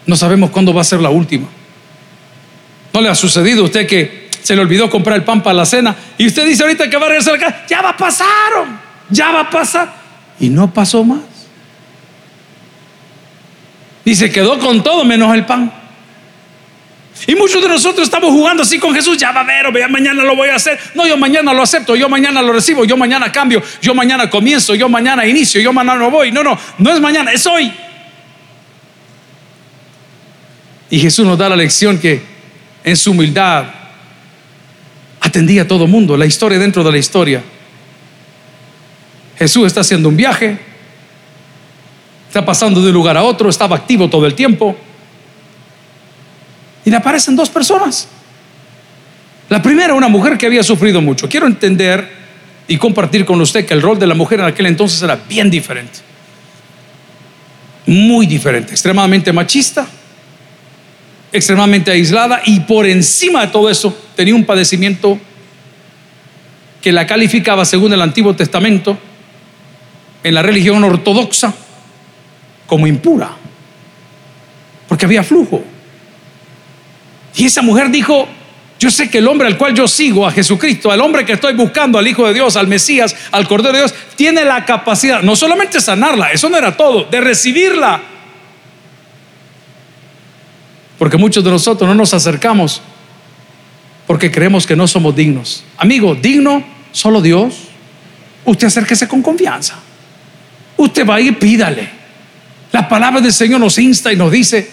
No 0.08 0.16
sabemos 0.16 0.48
cuándo 0.48 0.72
va 0.72 0.80
a 0.80 0.84
ser 0.84 1.00
la 1.00 1.10
última. 1.10 1.46
¿No 2.94 3.00
le 3.02 3.10
ha 3.10 3.14
sucedido 3.14 3.60
a 3.60 3.64
usted 3.66 3.86
que 3.86 4.30
se 4.42 4.56
le 4.56 4.62
olvidó 4.62 4.88
comprar 4.88 5.16
el 5.16 5.22
pan 5.22 5.42
para 5.42 5.52
la 5.52 5.66
cena 5.66 5.94
y 6.16 6.26
usted 6.26 6.46
dice 6.46 6.62
ahorita 6.62 6.88
que 6.88 6.96
va 6.96 7.04
a 7.04 7.08
regresar 7.10 7.34
acá, 7.34 7.66
ya 7.68 7.82
va 7.82 7.90
a 7.90 7.96
pasar, 7.96 8.26
ya 9.10 9.30
va 9.30 9.40
a 9.40 9.50
pasar? 9.50 9.92
Y 10.40 10.48
no 10.48 10.72
pasó 10.72 11.04
más. 11.04 11.20
Y 14.02 14.14
se 14.14 14.32
quedó 14.32 14.58
con 14.58 14.82
todo 14.82 15.04
menos 15.04 15.34
el 15.34 15.44
pan. 15.44 15.70
Y 17.26 17.34
muchos 17.34 17.60
de 17.60 17.68
nosotros 17.68 18.04
estamos 18.04 18.30
jugando 18.30 18.62
así 18.62 18.78
con 18.78 18.94
Jesús, 18.94 19.18
ya 19.18 19.30
va 19.32 19.42
a 19.42 19.44
ver, 19.44 19.66
o 19.66 19.90
mañana 19.90 20.24
lo 20.24 20.34
voy 20.34 20.48
a 20.48 20.54
hacer. 20.54 20.78
No, 20.94 21.06
yo 21.06 21.18
mañana 21.18 21.52
lo 21.52 21.60
acepto, 21.60 21.94
yo 21.96 22.08
mañana 22.08 22.40
lo 22.40 22.54
recibo, 22.54 22.86
yo 22.86 22.96
mañana 22.96 23.30
cambio, 23.30 23.62
yo 23.82 23.94
mañana 23.94 24.30
comienzo, 24.30 24.74
yo 24.74 24.88
mañana 24.88 25.26
inicio, 25.26 25.60
yo 25.60 25.70
mañana 25.70 25.98
no 25.98 26.10
voy. 26.10 26.32
No, 26.32 26.42
no, 26.42 26.58
no 26.78 26.90
es 26.94 26.98
mañana, 26.98 27.30
es 27.30 27.46
hoy. 27.46 27.70
Y 30.90 30.98
Jesús 30.98 31.26
nos 31.26 31.38
da 31.38 31.48
la 31.48 31.56
lección 31.56 31.98
que 31.98 32.22
en 32.84 32.96
su 32.96 33.10
humildad 33.10 33.66
atendía 35.20 35.62
a 35.62 35.68
todo 35.68 35.86
mundo, 35.86 36.16
la 36.16 36.26
historia 36.26 36.58
dentro 36.58 36.82
de 36.82 36.92
la 36.92 36.98
historia. 36.98 37.42
Jesús 39.36 39.66
está 39.66 39.80
haciendo 39.80 40.08
un 40.08 40.16
viaje, 40.16 40.58
está 42.26 42.44
pasando 42.44 42.80
de 42.80 42.88
un 42.88 42.94
lugar 42.94 43.16
a 43.16 43.22
otro, 43.22 43.48
estaba 43.48 43.76
activo 43.76 44.08
todo 44.08 44.26
el 44.26 44.34
tiempo. 44.34 44.76
Y 46.84 46.90
le 46.90 46.96
aparecen 46.96 47.36
dos 47.36 47.50
personas. 47.50 48.08
La 49.48 49.62
primera, 49.62 49.94
una 49.94 50.08
mujer 50.08 50.36
que 50.36 50.46
había 50.46 50.62
sufrido 50.62 51.00
mucho. 51.00 51.28
Quiero 51.28 51.46
entender 51.46 52.18
y 52.66 52.76
compartir 52.76 53.24
con 53.24 53.40
usted 53.40 53.64
que 53.66 53.74
el 53.74 53.82
rol 53.82 53.98
de 53.98 54.06
la 54.06 54.14
mujer 54.14 54.40
en 54.40 54.46
aquel 54.46 54.66
entonces 54.66 55.00
era 55.02 55.16
bien 55.28 55.50
diferente. 55.50 56.00
Muy 57.86 58.26
diferente, 58.26 58.72
extremadamente 58.72 59.32
machista, 59.32 59.86
extremadamente 61.32 61.90
aislada 61.90 62.42
y 62.44 62.60
por 62.60 62.86
encima 62.86 63.46
de 63.46 63.52
todo 63.52 63.68
eso 63.68 63.96
tenía 64.16 64.34
un 64.34 64.44
padecimiento 64.44 65.18
que 66.80 66.92
la 66.92 67.06
calificaba 67.06 67.64
según 67.64 67.92
el 67.92 68.00
Antiguo 68.00 68.34
Testamento 68.34 68.96
en 70.22 70.34
la 70.34 70.42
religión 70.42 70.82
ortodoxa 70.84 71.54
como 72.66 72.86
impura, 72.86 73.30
porque 74.88 75.06
había 75.06 75.22
flujo. 75.22 75.62
Y 77.34 77.46
esa 77.46 77.62
mujer 77.62 77.90
dijo, 77.90 78.28
yo 78.78 78.90
sé 78.90 79.08
que 79.10 79.18
el 79.18 79.28
hombre 79.28 79.48
al 79.48 79.56
cual 79.56 79.74
yo 79.74 79.88
sigo, 79.88 80.26
a 80.26 80.32
Jesucristo, 80.32 80.90
al 80.90 81.00
hombre 81.00 81.24
que 81.24 81.32
estoy 81.32 81.54
buscando, 81.54 81.98
al 81.98 82.06
Hijo 82.06 82.26
de 82.26 82.34
Dios, 82.34 82.56
al 82.56 82.68
Mesías, 82.68 83.14
al 83.32 83.48
Cordero 83.48 83.72
de 83.72 83.80
Dios, 83.80 83.94
tiene 84.16 84.44
la 84.44 84.64
capacidad, 84.64 85.22
no 85.22 85.34
solamente 85.34 85.80
sanarla, 85.80 86.30
eso 86.30 86.48
no 86.48 86.56
era 86.56 86.76
todo, 86.76 87.04
de 87.04 87.20
recibirla. 87.20 88.00
Porque 90.98 91.16
muchos 91.16 91.44
de 91.44 91.50
nosotros 91.50 91.88
no 91.88 91.94
nos 91.94 92.12
acercamos 92.12 92.82
porque 94.08 94.30
creemos 94.30 94.66
que 94.66 94.74
no 94.74 94.88
somos 94.88 95.14
dignos. 95.14 95.64
Amigo, 95.76 96.14
digno 96.14 96.64
solo 96.92 97.20
Dios. 97.20 97.54
Usted 98.44 98.66
acérquese 98.66 99.06
con 99.06 99.20
confianza. 99.20 99.78
Usted 100.78 101.06
va 101.06 101.20
y 101.20 101.30
pídale. 101.32 101.90
La 102.72 102.88
palabra 102.88 103.20
del 103.20 103.32
Señor 103.32 103.60
nos 103.60 103.78
insta 103.78 104.10
y 104.10 104.16
nos 104.16 104.32
dice 104.32 104.66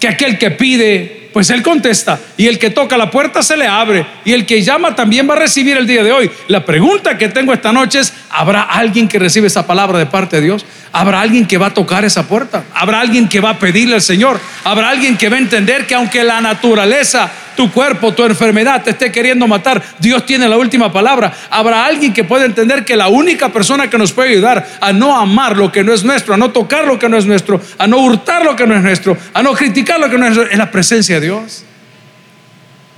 que 0.00 0.08
aquel 0.08 0.38
que 0.38 0.50
pide, 0.50 1.13
pues 1.34 1.50
Él 1.50 1.62
contesta. 1.62 2.20
Y 2.36 2.46
el 2.46 2.60
que 2.60 2.70
toca 2.70 2.96
la 2.96 3.10
puerta 3.10 3.42
se 3.42 3.56
le 3.56 3.66
abre. 3.66 4.06
Y 4.24 4.32
el 4.32 4.46
que 4.46 4.62
llama 4.62 4.94
también 4.94 5.28
va 5.28 5.34
a 5.34 5.38
recibir 5.38 5.76
el 5.76 5.84
día 5.84 6.04
de 6.04 6.12
hoy. 6.12 6.30
La 6.46 6.64
pregunta 6.64 7.18
que 7.18 7.28
tengo 7.28 7.52
esta 7.52 7.72
noche 7.72 7.98
es, 7.98 8.14
¿habrá 8.30 8.62
alguien 8.62 9.08
que 9.08 9.18
recibe 9.18 9.48
esa 9.48 9.66
palabra 9.66 9.98
de 9.98 10.06
parte 10.06 10.36
de 10.36 10.42
Dios? 10.42 10.64
¿Habrá 10.92 11.20
alguien 11.20 11.44
que 11.48 11.58
va 11.58 11.66
a 11.66 11.74
tocar 11.74 12.04
esa 12.04 12.28
puerta? 12.28 12.62
¿Habrá 12.72 13.00
alguien 13.00 13.28
que 13.28 13.40
va 13.40 13.50
a 13.50 13.58
pedirle 13.58 13.96
al 13.96 14.02
Señor? 14.02 14.38
¿Habrá 14.62 14.90
alguien 14.90 15.16
que 15.16 15.28
va 15.28 15.34
a 15.34 15.40
entender 15.40 15.88
que 15.88 15.96
aunque 15.96 16.22
la 16.22 16.40
naturaleza 16.40 17.32
tu 17.56 17.70
cuerpo, 17.70 18.12
tu 18.12 18.24
enfermedad 18.24 18.82
te 18.82 18.90
esté 18.90 19.12
queriendo 19.12 19.46
matar, 19.46 19.82
Dios 19.98 20.26
tiene 20.26 20.48
la 20.48 20.56
última 20.56 20.92
palabra. 20.92 21.32
Habrá 21.50 21.86
alguien 21.86 22.12
que 22.12 22.24
pueda 22.24 22.44
entender 22.44 22.84
que 22.84 22.96
la 22.96 23.08
única 23.08 23.50
persona 23.50 23.88
que 23.88 23.98
nos 23.98 24.12
puede 24.12 24.30
ayudar 24.30 24.66
a 24.80 24.92
no 24.92 25.16
amar 25.16 25.56
lo 25.56 25.70
que 25.70 25.84
no 25.84 25.92
es 25.92 26.04
nuestro, 26.04 26.34
a 26.34 26.36
no 26.36 26.50
tocar 26.50 26.86
lo 26.86 26.98
que 26.98 27.08
no 27.08 27.16
es 27.16 27.26
nuestro, 27.26 27.60
a 27.78 27.86
no 27.86 27.98
hurtar 27.98 28.44
lo 28.44 28.56
que 28.56 28.66
no 28.66 28.74
es 28.74 28.82
nuestro, 28.82 29.16
a 29.32 29.42
no 29.42 29.52
criticar 29.52 30.00
lo 30.00 30.10
que 30.10 30.18
no 30.18 30.26
es 30.26 30.34
nuestro, 30.34 30.52
es 30.52 30.58
la 30.58 30.70
presencia 30.70 31.20
de 31.20 31.23
Dios. 31.24 31.64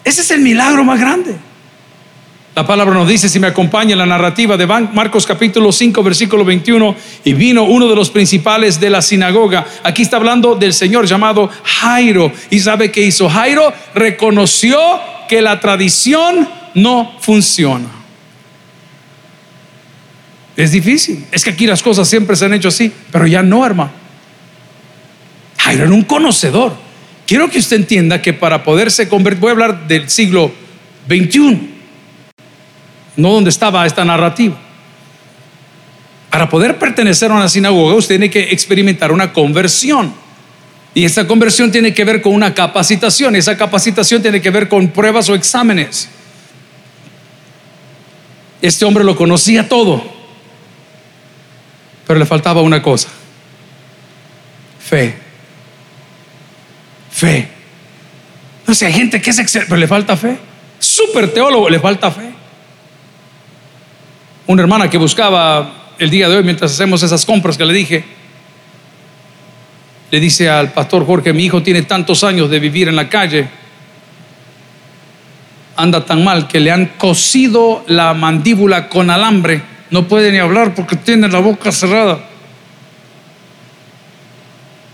Ese 0.04 0.20
es 0.20 0.30
el 0.30 0.40
milagro 0.40 0.84
más 0.84 1.00
grande. 1.00 1.36
La 2.56 2.66
palabra 2.66 2.94
nos 2.94 3.06
dice, 3.06 3.28
si 3.28 3.38
me 3.38 3.48
acompaña 3.48 3.94
la 3.96 4.06
narrativa 4.06 4.56
de 4.56 4.66
Marcos 4.66 5.26
capítulo 5.26 5.72
5, 5.72 6.02
versículo 6.02 6.42
21, 6.42 6.96
y 7.24 7.34
vino 7.34 7.64
uno 7.64 7.86
de 7.86 7.94
los 7.94 8.08
principales 8.08 8.80
de 8.80 8.88
la 8.88 9.02
sinagoga. 9.02 9.66
Aquí 9.82 10.00
está 10.00 10.16
hablando 10.16 10.54
del 10.54 10.72
Señor 10.72 11.06
llamado 11.06 11.50
Jairo. 11.64 12.32
¿Y 12.48 12.60
sabe 12.60 12.90
qué 12.90 13.02
hizo? 13.02 13.28
Jairo 13.28 13.74
reconoció 13.94 14.78
que 15.28 15.42
la 15.42 15.60
tradición 15.60 16.48
no 16.72 17.12
funciona. 17.20 17.90
Es 20.56 20.72
difícil. 20.72 21.26
Es 21.30 21.44
que 21.44 21.50
aquí 21.50 21.66
las 21.66 21.82
cosas 21.82 22.08
siempre 22.08 22.36
se 22.36 22.46
han 22.46 22.54
hecho 22.54 22.68
así, 22.68 22.90
pero 23.12 23.26
ya 23.26 23.42
no, 23.42 23.66
hermano. 23.66 23.90
Jairo 25.58 25.84
era 25.84 25.92
un 25.92 26.04
conocedor. 26.04 26.85
Quiero 27.26 27.50
que 27.50 27.58
usted 27.58 27.76
entienda 27.76 28.22
que 28.22 28.32
para 28.32 28.62
poderse 28.62 29.08
convertir, 29.08 29.40
voy 29.40 29.48
a 29.48 29.52
hablar 29.52 29.88
del 29.88 30.08
siglo 30.08 30.52
21 31.08 31.76
no 33.16 33.32
donde 33.32 33.50
estaba 33.50 33.86
esta 33.86 34.04
narrativa. 34.04 34.56
Para 36.30 36.48
poder 36.48 36.78
pertenecer 36.78 37.30
a 37.30 37.34
una 37.34 37.48
sinagoga, 37.48 37.94
usted 37.94 38.16
tiene 38.16 38.30
que 38.30 38.52
experimentar 38.52 39.10
una 39.10 39.32
conversión. 39.32 40.14
Y 40.94 41.04
esa 41.04 41.26
conversión 41.26 41.72
tiene 41.72 41.92
que 41.94 42.04
ver 42.04 42.22
con 42.22 42.34
una 42.34 42.54
capacitación. 42.54 43.36
Esa 43.36 43.56
capacitación 43.56 44.22
tiene 44.22 44.40
que 44.40 44.50
ver 44.50 44.68
con 44.68 44.88
pruebas 44.88 45.28
o 45.28 45.34
exámenes. 45.34 46.08
Este 48.60 48.84
hombre 48.84 49.04
lo 49.04 49.16
conocía 49.16 49.68
todo, 49.68 50.02
pero 52.06 52.18
le 52.18 52.26
faltaba 52.26 52.62
una 52.62 52.82
cosa. 52.82 53.08
Fe. 54.78 55.25
Fe. 57.16 57.48
No 58.66 58.74
sé, 58.74 58.86
hay 58.86 58.92
gente 58.92 59.20
que 59.22 59.30
es 59.30 59.38
excelente, 59.38 59.70
pero 59.70 59.80
le 59.80 59.88
falta 59.88 60.16
fe. 60.16 60.36
Súper 60.78 61.32
teólogo, 61.32 61.70
le 61.70 61.80
falta 61.80 62.10
fe 62.10 62.36
una 64.46 64.62
hermana 64.62 64.88
que 64.88 64.98
buscaba 64.98 65.72
el 65.98 66.10
día 66.10 66.28
de 66.28 66.36
hoy 66.36 66.44
mientras 66.44 66.72
hacemos 66.72 67.02
esas 67.02 67.24
compras 67.24 67.56
que 67.58 67.64
le 67.64 67.74
dije, 67.74 68.04
le 70.10 70.20
dice 70.20 70.48
al 70.48 70.72
pastor 70.72 71.04
Jorge, 71.04 71.32
mi 71.32 71.44
hijo 71.44 71.62
tiene 71.62 71.82
tantos 71.82 72.22
años 72.22 72.48
de 72.48 72.60
vivir 72.60 72.88
en 72.88 72.96
la 72.96 73.08
calle, 73.08 73.48
anda 75.74 76.04
tan 76.04 76.22
mal 76.22 76.46
que 76.46 76.60
le 76.60 76.70
han 76.70 76.86
cosido 76.96 77.84
la 77.88 78.14
mandíbula 78.14 78.88
con 78.88 79.10
alambre, 79.10 79.62
no 79.90 80.06
puede 80.06 80.30
ni 80.30 80.38
hablar 80.38 80.74
porque 80.74 80.96
tiene 80.96 81.28
la 81.28 81.40
boca 81.40 81.72
cerrada. 81.72 82.20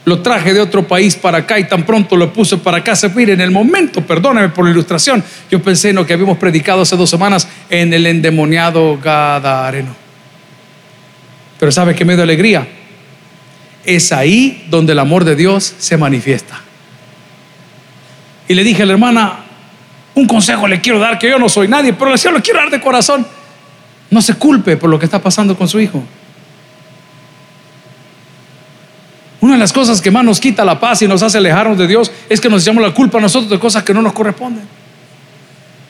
Lo 0.05 0.21
traje 0.21 0.53
de 0.53 0.61
otro 0.61 0.87
país 0.87 1.15
para 1.15 1.39
acá 1.39 1.59
y 1.59 1.65
tan 1.65 1.85
pronto 1.85 2.17
lo 2.17 2.33
puse 2.33 2.57
para 2.57 2.79
acá. 2.79 2.97
Se 2.97 3.09
mire, 3.11 3.35
en 3.35 3.41
el 3.41 3.53
momento, 3.53 4.05
perdóneme 4.05 4.49
por 4.49 4.65
la 4.65 4.73
ilustración, 4.73 5.23
yo 5.51 5.63
pensé 5.63 5.91
en 5.91 5.97
lo 5.97 6.07
que 6.07 6.13
habíamos 6.13 6.39
predicado 6.39 6.83
hace 6.83 6.97
dos 6.97 7.09
semanas 7.09 7.47
en 7.71 7.93
el 7.93 8.07
endemoniado 8.07 8.99
Gadareno. 8.99 9.95
Pero 11.61 11.71
¿sabe 11.71 11.95
qué 11.95 12.05
me 12.05 12.15
dio 12.15 12.25
alegría? 12.25 12.67
Es 13.85 14.11
ahí 14.11 14.67
donde 14.69 14.93
el 14.93 14.99
amor 14.99 15.25
de 15.25 15.37
Dios 15.37 15.75
se 15.79 15.97
manifiesta. 15.97 16.61
Y 18.49 18.55
le 18.55 18.65
dije 18.65 18.83
a 18.83 18.87
la 18.87 18.95
hermana, 18.95 19.39
un 20.15 20.27
consejo 20.27 20.67
le 20.67 20.81
quiero 20.81 20.99
dar, 20.99 21.19
que 21.19 21.31
yo 21.31 21.39
no 21.39 21.49
soy 21.49 21.69
nadie, 21.69 21.93
pero 21.93 22.15
le 22.15 22.33
lo 22.33 22.43
quiero 22.43 22.59
dar 22.59 22.71
de 22.71 22.81
corazón. 22.81 23.27
No 24.11 24.21
se 24.21 24.35
culpe 24.35 24.77
por 24.77 24.91
lo 24.91 24.99
que 24.99 25.07
está 25.07 25.23
pasando 25.23 25.57
con 25.57 25.69
su 25.69 25.81
hijo. 25.81 26.03
Una 29.41 29.52
de 29.52 29.52
las 29.63 29.73
cosas 29.73 30.01
que 30.01 30.11
más 30.11 30.25
nos 30.25 30.41
quita 30.41 30.65
la 30.65 30.81
paz 30.81 31.03
y 31.03 31.07
nos 31.07 31.23
hace 31.23 31.39
alejarnos 31.39 31.79
de 31.79 31.87
Dios 31.87 32.11
es 32.29 32.41
que 32.41 32.49
nos 32.49 32.63
echamos 32.63 32.83
la 32.83 32.93
culpa 32.93 33.19
a 33.19 33.21
nosotros 33.21 33.49
de 33.49 33.61
cosas 33.61 33.85
que 33.85 33.95
no 33.95 34.03
nos 34.03 34.13
corresponden. 34.13 34.65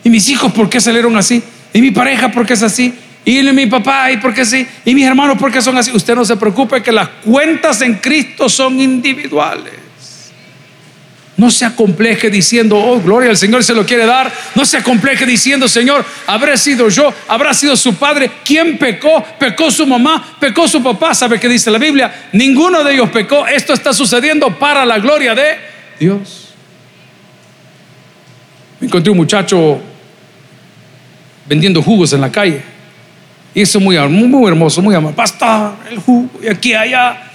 ¿Y 0.04 0.10
mis 0.10 0.28
hijos 0.28 0.52
por 0.52 0.68
qué 0.68 0.78
salieron 0.78 1.16
así? 1.16 1.42
¿Y 1.72 1.80
mi 1.80 1.90
pareja 1.90 2.30
por 2.30 2.44
qué 2.44 2.52
es 2.52 2.62
así? 2.62 2.94
¿Y 3.24 3.42
mi 3.42 3.64
papá 3.64 4.12
y 4.12 4.18
por 4.18 4.34
qué 4.34 4.44
sí? 4.44 4.66
¿Y 4.84 4.94
mis 4.94 5.06
hermanos 5.06 5.38
por 5.38 5.50
qué 5.50 5.62
son 5.62 5.78
así? 5.78 5.90
Usted 5.90 6.14
no 6.14 6.22
se 6.22 6.36
preocupe 6.36 6.82
que 6.82 6.92
las 6.92 7.08
cuentas 7.24 7.80
en 7.80 7.94
Cristo 7.94 8.46
son 8.50 8.78
individuales. 8.78 9.72
No 11.36 11.50
se 11.50 11.64
acompleje 11.64 12.28
diciendo, 12.28 12.76
oh, 12.76 13.00
gloria 13.00 13.30
al 13.30 13.38
Señor 13.38 13.64
se 13.64 13.74
lo 13.74 13.86
quiere 13.86 14.04
dar. 14.04 14.30
No 14.54 14.66
se 14.66 14.76
acompleje 14.76 15.24
diciendo, 15.24 15.66
Señor, 15.66 16.04
habré 16.26 16.56
sido 16.58 16.88
yo, 16.90 17.12
habrá 17.26 17.54
sido 17.54 17.74
su 17.74 17.94
padre. 17.94 18.30
¿Quién 18.44 18.76
pecó? 18.76 19.24
Pecó 19.38 19.70
su 19.70 19.86
mamá, 19.86 20.36
pecó 20.38 20.68
su 20.68 20.82
papá. 20.82 21.14
¿Sabe 21.14 21.40
qué 21.40 21.48
dice 21.48 21.70
la 21.70 21.78
Biblia? 21.78 22.28
Ninguno 22.32 22.84
de 22.84 22.94
ellos 22.94 23.08
pecó. 23.10 23.46
Esto 23.46 23.72
está 23.72 23.94
sucediendo 23.94 24.58
para 24.58 24.84
la 24.84 24.98
gloria 24.98 25.34
de 25.34 25.56
Dios. 25.98 26.52
Me 28.78 28.86
encontré 28.86 29.10
un 29.10 29.16
muchacho 29.16 29.80
vendiendo 31.46 31.82
jugos 31.82 32.12
en 32.12 32.20
la 32.20 32.30
calle. 32.30 32.62
Y 33.54 33.62
eso 33.62 33.80
muy, 33.80 33.96
muy 33.98 34.48
hermoso, 34.48 34.82
muy 34.82 34.94
amable. 34.94 35.16
Pastor, 35.16 35.74
el 35.90 35.98
jugo, 35.98 36.28
y 36.42 36.48
aquí, 36.48 36.74
allá. 36.74 37.30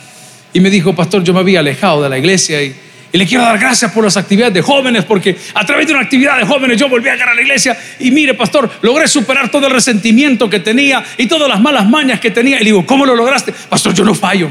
Y 0.53 0.59
me 0.59 0.69
dijo, 0.69 0.95
pastor, 0.95 1.23
yo 1.23 1.33
me 1.33 1.39
había 1.39 1.59
alejado 1.59 2.03
de 2.03 2.09
la 2.09 2.17
iglesia 2.17 2.61
y 2.61 2.75
y 3.11 3.17
le 3.17 3.25
quiero 3.25 3.43
dar 3.43 3.57
gracias 3.57 3.91
por 3.91 4.03
las 4.03 4.17
actividades 4.17 4.53
de 4.53 4.61
jóvenes, 4.61 5.05
porque 5.05 5.37
a 5.53 5.65
través 5.65 5.87
de 5.87 5.93
una 5.93 6.03
actividad 6.03 6.37
de 6.37 6.45
jóvenes 6.45 6.77
yo 6.77 6.89
volví 6.89 7.07
a 7.09 7.13
llegar 7.13 7.29
a 7.29 7.35
la 7.35 7.41
iglesia 7.41 7.77
y 7.99 8.11
mire, 8.11 8.33
pastor, 8.33 8.69
logré 8.81 9.07
superar 9.07 9.49
todo 9.49 9.67
el 9.67 9.73
resentimiento 9.73 10.49
que 10.49 10.59
tenía 10.59 11.03
y 11.17 11.27
todas 11.27 11.47
las 11.47 11.61
malas 11.61 11.87
mañas 11.87 12.19
que 12.19 12.31
tenía. 12.31 12.57
Y 12.57 12.59
le 12.59 12.65
digo, 12.65 12.85
¿cómo 12.85 13.05
lo 13.05 13.15
lograste? 13.15 13.53
Pastor, 13.69 13.93
yo 13.93 14.03
no 14.03 14.13
fallo. 14.13 14.49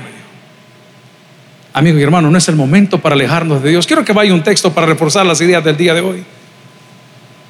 Amigo 1.75 1.99
y 1.99 2.03
hermano, 2.03 2.31
no 2.31 2.38
es 2.38 2.49
el 2.49 2.57
momento 2.57 2.99
para 2.99 3.14
alejarnos 3.14 3.62
de 3.62 3.71
Dios. 3.71 3.87
Quiero 3.87 4.03
que 4.03 4.14
vaya 4.14 4.33
un 4.33 4.42
texto 4.42 4.73
para 4.73 4.87
reforzar 4.87 5.27
las 5.27 5.40
ideas 5.42 5.62
del 5.62 5.77
día 5.77 5.92
de 5.92 6.01
hoy. 6.01 6.25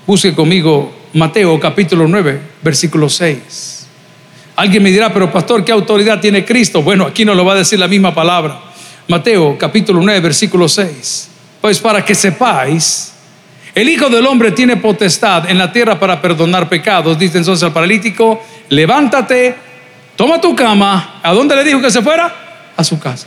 Busque 0.05 0.35
conmigo 0.35 0.93
Mateo 1.13 1.59
capítulo 1.61 2.09
9, 2.09 2.41
versículo 2.63 3.09
6. 3.09 3.87
Alguien 4.57 4.83
me 4.83 4.91
dirá, 4.91 5.13
pero 5.13 5.31
pastor, 5.31 5.65
¿qué 5.65 5.71
autoridad 5.71 6.21
tiene 6.21 6.45
Cristo? 6.45 6.83
Bueno, 6.83 7.05
aquí 7.05 7.25
no 7.25 7.35
lo 7.35 7.45
va 7.45 7.53
a 7.53 7.57
decir 7.57 7.79
la 7.79 7.89
misma 7.89 8.15
palabra. 8.15 8.66
Mateo 9.09 9.57
capítulo 9.57 10.01
9, 10.03 10.21
versículo 10.21 10.69
6. 10.69 11.29
Pues 11.61 11.79
para 11.79 12.05
que 12.05 12.15
sepáis, 12.15 13.13
el 13.75 13.89
Hijo 13.89 14.09
del 14.09 14.27
Hombre 14.27 14.53
tiene 14.53 14.77
potestad 14.77 15.49
en 15.49 15.59
la 15.59 15.73
tierra 15.73 15.99
para 15.99 16.21
perdonar 16.21 16.69
pecados. 16.69 17.19
Dice 17.19 17.39
entonces 17.39 17.63
al 17.63 17.73
paralítico, 17.73 18.43
levántate, 18.69 19.55
toma 20.17 20.41
tu 20.41 20.57
cama. 20.57 21.21
¿A 21.23 21.33
dónde 21.33 21.55
le 21.55 21.65
dijo 21.65 21.81
que 21.81 21.91
se 21.91 22.03
fuera? 22.03 22.33
A 22.77 22.83
su 22.83 22.99
casa. 22.99 23.27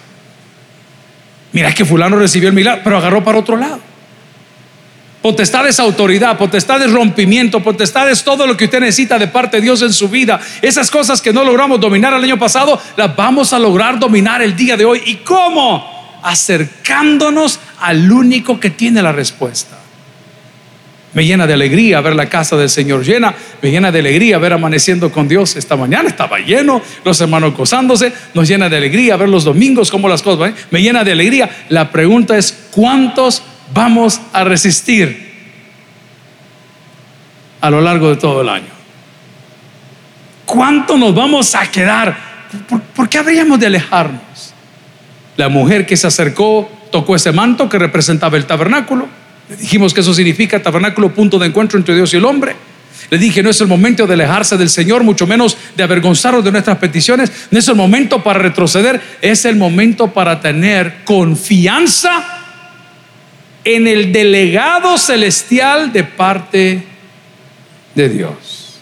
Mira 1.51 1.73
que 1.73 1.85
fulano 1.85 2.17
recibió 2.17 2.49
el 2.49 2.55
milagro, 2.55 2.81
pero 2.83 2.97
agarró 2.97 3.23
para 3.23 3.39
otro 3.39 3.55
lado. 3.55 3.79
Potestad 5.21 5.67
es 5.67 5.79
autoridad, 5.81 6.37
potestad 6.37 6.81
es 6.81 6.91
rompimiento, 6.91 7.61
potestad 7.61 8.09
es 8.09 8.23
todo 8.23 8.47
lo 8.47 8.55
que 8.55 8.65
usted 8.65 8.79
necesita 8.79 9.19
de 9.19 9.27
parte 9.27 9.57
de 9.57 9.63
Dios 9.63 9.81
en 9.81 9.91
su 9.91 10.07
vida. 10.07 10.39
Esas 10.61 10.89
cosas 10.89 11.21
que 11.21 11.33
no 11.33 11.43
logramos 11.43 11.79
dominar 11.79 12.13
el 12.13 12.23
año 12.23 12.39
pasado, 12.39 12.79
las 12.95 13.13
vamos 13.17 13.51
a 13.51 13.59
lograr 13.59 13.99
dominar 13.99 14.41
el 14.41 14.55
día 14.55 14.77
de 14.77 14.85
hoy. 14.85 15.01
¿Y 15.05 15.15
cómo? 15.15 16.19
Acercándonos 16.23 17.59
al 17.81 18.09
único 18.09 18.61
que 18.61 18.69
tiene 18.69 19.01
la 19.01 19.11
respuesta. 19.11 19.77
Me 21.13 21.25
llena 21.25 21.47
de 21.47 21.53
alegría 21.53 21.99
ver 22.01 22.15
la 22.15 22.29
casa 22.29 22.55
del 22.55 22.69
Señor 22.69 23.03
llena, 23.03 23.33
me 23.61 23.71
llena 23.71 23.91
de 23.91 23.99
alegría 23.99 24.37
ver 24.37 24.53
amaneciendo 24.53 25.11
con 25.11 25.27
Dios. 25.27 25.55
Esta 25.57 25.75
mañana 25.75 26.07
estaba 26.07 26.37
lleno, 26.37 26.81
los 27.03 27.19
hermanos 27.19 27.55
gozándose, 27.55 28.13
nos 28.33 28.47
llena 28.47 28.69
de 28.69 28.77
alegría 28.77 29.17
ver 29.17 29.27
los 29.27 29.43
domingos 29.43 29.91
como 29.91 30.07
las 30.07 30.21
cosas, 30.21 30.53
me 30.69 30.81
llena 30.81 31.03
de 31.03 31.11
alegría. 31.11 31.49
La 31.69 31.91
pregunta 31.91 32.37
es, 32.37 32.67
¿cuántos 32.71 33.41
vamos 33.73 34.19
a 34.33 34.43
resistir 34.43 35.29
a 37.61 37.69
lo 37.69 37.81
largo 37.81 38.09
de 38.09 38.15
todo 38.15 38.41
el 38.41 38.49
año? 38.49 38.79
¿Cuánto 40.45 40.97
nos 40.97 41.13
vamos 41.13 41.53
a 41.53 41.69
quedar? 41.69 42.17
¿Por, 42.95 43.07
qué 43.07 43.19
habríamos 43.19 43.59
de 43.59 43.67
alejarnos? 43.67 44.53
La 45.37 45.47
mujer 45.47 45.85
que 45.85 45.95
se 45.95 46.07
acercó 46.07 46.69
tocó 46.91 47.15
ese 47.15 47.31
manto 47.31 47.69
que 47.69 47.77
representaba 47.77 48.35
el 48.35 48.45
tabernáculo. 48.45 49.07
Le 49.47 49.57
dijimos 49.57 49.93
que 49.93 50.01
eso 50.01 50.13
significa 50.13 50.61
tabernáculo, 50.61 51.13
punto 51.13 51.37
de 51.37 51.47
encuentro 51.47 51.77
entre 51.77 51.95
Dios 51.95 52.13
y 52.13 52.17
el 52.17 52.25
hombre. 52.25 52.55
Le 53.11 53.17
dije, 53.17 53.41
no 53.41 53.49
es 53.49 53.61
el 53.61 53.67
momento 53.67 54.05
de 54.05 54.13
alejarse 54.13 54.57
del 54.57 54.69
Señor, 54.69 55.03
mucho 55.03 55.25
menos 55.25 55.57
de 55.75 55.83
avergonzarnos 55.83 56.43
de 56.43 56.51
nuestras 56.51 56.77
peticiones. 56.77 57.31
No 57.49 57.59
es 57.59 57.67
el 57.67 57.75
momento 57.75 58.23
para 58.23 58.39
retroceder, 58.39 58.99
es 59.21 59.45
el 59.45 59.55
momento 59.55 60.11
para 60.11 60.41
tener 60.41 61.03
confianza 61.05 62.38
en 63.75 63.87
el 63.87 64.11
delegado 64.11 64.97
celestial 64.97 65.93
de 65.93 66.03
parte 66.03 66.83
de 67.93 68.09
Dios. 68.09 68.79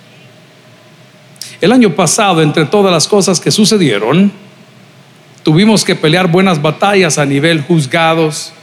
El 1.60 1.72
año 1.72 1.94
pasado, 1.94 2.42
entre 2.42 2.66
todas 2.66 2.92
las 2.92 3.08
cosas 3.08 3.40
que 3.40 3.52
sucedieron, 3.52 4.32
tuvimos 5.44 5.84
que 5.84 5.96
pelear 5.96 6.28
buenas 6.28 6.62
batallas 6.62 7.18
a 7.18 7.26
nivel 7.26 7.62
juzgados, 7.62 8.54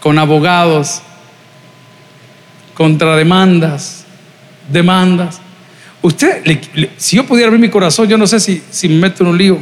con 0.00 0.18
abogados, 0.18 1.02
contra 2.74 3.16
demandas, 3.16 4.04
demandas. 4.68 5.40
Usted, 6.02 6.60
si 6.96 7.16
yo 7.16 7.24
pudiera 7.26 7.48
abrir 7.48 7.60
mi 7.60 7.70
corazón, 7.70 8.08
yo 8.08 8.18
no 8.18 8.26
sé 8.26 8.40
si, 8.40 8.62
si 8.70 8.88
me 8.88 8.96
meto 8.96 9.22
en 9.22 9.30
un 9.30 9.38
lío, 9.38 9.58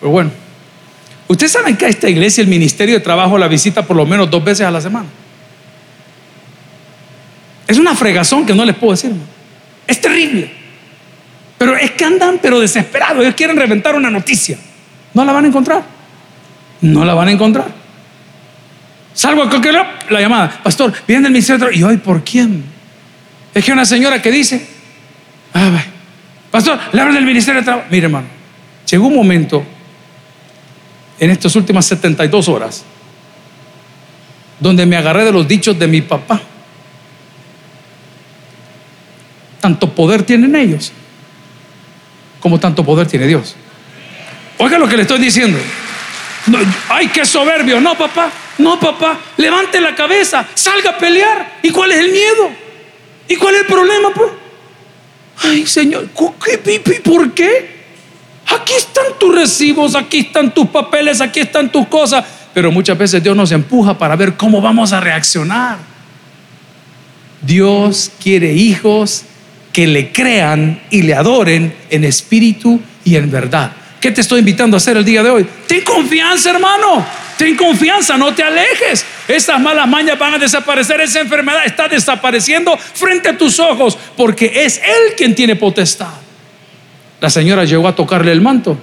pero 0.00 0.10
bueno. 0.10 0.45
Ustedes 1.28 1.52
saben 1.52 1.76
que 1.76 1.86
a 1.86 1.88
esta 1.88 2.08
iglesia 2.08 2.42
el 2.42 2.48
Ministerio 2.48 2.94
de 2.94 3.00
Trabajo 3.00 3.36
la 3.36 3.48
visita 3.48 3.86
por 3.86 3.96
lo 3.96 4.06
menos 4.06 4.30
dos 4.30 4.44
veces 4.44 4.66
a 4.66 4.70
la 4.70 4.80
semana. 4.80 5.06
Es 7.66 7.78
una 7.78 7.94
fregazón 7.96 8.46
que 8.46 8.54
no 8.54 8.64
les 8.64 8.76
puedo 8.76 8.92
decir. 8.92 9.12
Es 9.86 10.00
terrible. 10.00 10.50
Pero 11.58 11.76
es 11.76 11.90
que 11.92 12.04
andan 12.04 12.38
pero 12.40 12.60
desesperados. 12.60 13.22
Ellos 13.22 13.34
quieren 13.34 13.56
reventar 13.56 13.96
una 13.96 14.10
noticia. 14.10 14.56
No 15.14 15.24
la 15.24 15.32
van 15.32 15.46
a 15.46 15.48
encontrar. 15.48 15.82
No 16.82 17.04
la 17.04 17.14
van 17.14 17.28
a 17.28 17.32
encontrar. 17.32 17.66
Salgo 19.12 19.42
a 19.42 19.48
cualquier 19.48 19.74
la 20.10 20.20
llamada. 20.20 20.60
Pastor, 20.62 20.92
viene 21.08 21.22
del 21.22 21.32
Ministerio 21.32 21.56
de 21.56 21.60
Trabajo. 21.60 21.80
¿Y 21.80 21.82
hoy 21.82 21.96
por 21.96 22.22
quién? 22.22 22.64
Es 23.54 23.64
que 23.64 23.72
una 23.72 23.86
señora 23.86 24.20
que 24.20 24.30
dice, 24.30 24.64
ah, 25.54 25.82
Pastor, 26.50 26.78
le 26.92 27.00
hablan 27.00 27.14
del 27.14 27.24
Ministerio 27.24 27.62
de 27.62 27.64
Trabajo. 27.64 27.86
Mire, 27.90 28.06
hermano, 28.06 28.26
llegó 28.88 29.06
un 29.06 29.14
momento 29.14 29.64
en 31.18 31.30
estas 31.30 31.54
últimas 31.56 31.86
72 31.86 32.48
horas, 32.48 32.84
donde 34.60 34.86
me 34.86 34.96
agarré 34.96 35.24
de 35.24 35.32
los 35.32 35.46
dichos 35.46 35.78
de 35.78 35.86
mi 35.86 36.02
papá. 36.02 36.40
Tanto 39.60 39.92
poder 39.92 40.22
tienen 40.22 40.54
ellos 40.54 40.92
como 42.46 42.60
tanto 42.60 42.84
poder 42.84 43.08
tiene 43.08 43.26
Dios. 43.26 43.56
Oiga 44.58 44.78
lo 44.78 44.88
que 44.88 44.96
le 44.96 45.02
estoy 45.02 45.18
diciendo. 45.18 45.58
ay, 46.88 47.08
qué 47.08 47.26
soberbio. 47.26 47.80
No, 47.80 47.98
papá. 47.98 48.30
No, 48.58 48.78
papá. 48.78 49.18
Levante 49.36 49.80
la 49.80 49.96
cabeza. 49.96 50.46
Salga 50.54 50.90
a 50.90 50.96
pelear. 50.96 51.58
¿Y 51.64 51.70
cuál 51.70 51.90
es 51.90 51.98
el 51.98 52.12
miedo? 52.12 52.50
¿Y 53.26 53.34
cuál 53.34 53.56
es 53.56 53.62
el 53.62 53.66
problema? 53.66 54.10
Pues? 54.14 54.30
Ay, 55.42 55.66
Señor. 55.66 56.06
¿Por 56.10 57.34
qué? 57.34 57.75
Aquí 58.46 58.72
están 58.76 59.04
tus 59.18 59.34
recibos, 59.34 59.94
aquí 59.94 60.20
están 60.20 60.52
tus 60.54 60.68
papeles, 60.68 61.20
aquí 61.20 61.40
están 61.40 61.70
tus 61.70 61.86
cosas. 61.88 62.24
Pero 62.54 62.70
muchas 62.70 62.96
veces 62.96 63.22
Dios 63.22 63.36
nos 63.36 63.52
empuja 63.52 63.98
para 63.98 64.16
ver 64.16 64.34
cómo 64.36 64.60
vamos 64.60 64.92
a 64.92 65.00
reaccionar. 65.00 65.78
Dios 67.42 68.10
quiere 68.22 68.52
hijos 68.52 69.24
que 69.72 69.86
le 69.86 70.10
crean 70.12 70.80
y 70.90 71.02
le 71.02 71.14
adoren 71.14 71.74
en 71.90 72.04
espíritu 72.04 72.80
y 73.04 73.16
en 73.16 73.30
verdad. 73.30 73.72
¿Qué 74.00 74.10
te 74.10 74.20
estoy 74.20 74.40
invitando 74.40 74.76
a 74.76 74.78
hacer 74.78 74.96
el 74.96 75.04
día 75.04 75.22
de 75.22 75.30
hoy? 75.30 75.46
Ten 75.66 75.82
confianza, 75.82 76.50
hermano. 76.50 77.04
Ten 77.36 77.56
confianza, 77.56 78.16
no 78.16 78.34
te 78.34 78.42
alejes. 78.42 79.04
Estas 79.28 79.60
malas 79.60 79.86
mañas 79.86 80.18
van 80.18 80.34
a 80.34 80.38
desaparecer. 80.38 81.00
Esa 81.00 81.20
enfermedad 81.20 81.66
está 81.66 81.88
desapareciendo 81.88 82.76
frente 82.78 83.28
a 83.28 83.36
tus 83.36 83.60
ojos 83.60 83.98
porque 84.16 84.64
es 84.64 84.78
Él 84.78 85.14
quien 85.16 85.34
tiene 85.34 85.56
potestad. 85.56 86.25
La 87.20 87.30
señora 87.30 87.64
llegó 87.64 87.88
a 87.88 87.94
tocarle 87.94 88.32
el 88.32 88.40
manto. 88.40 88.78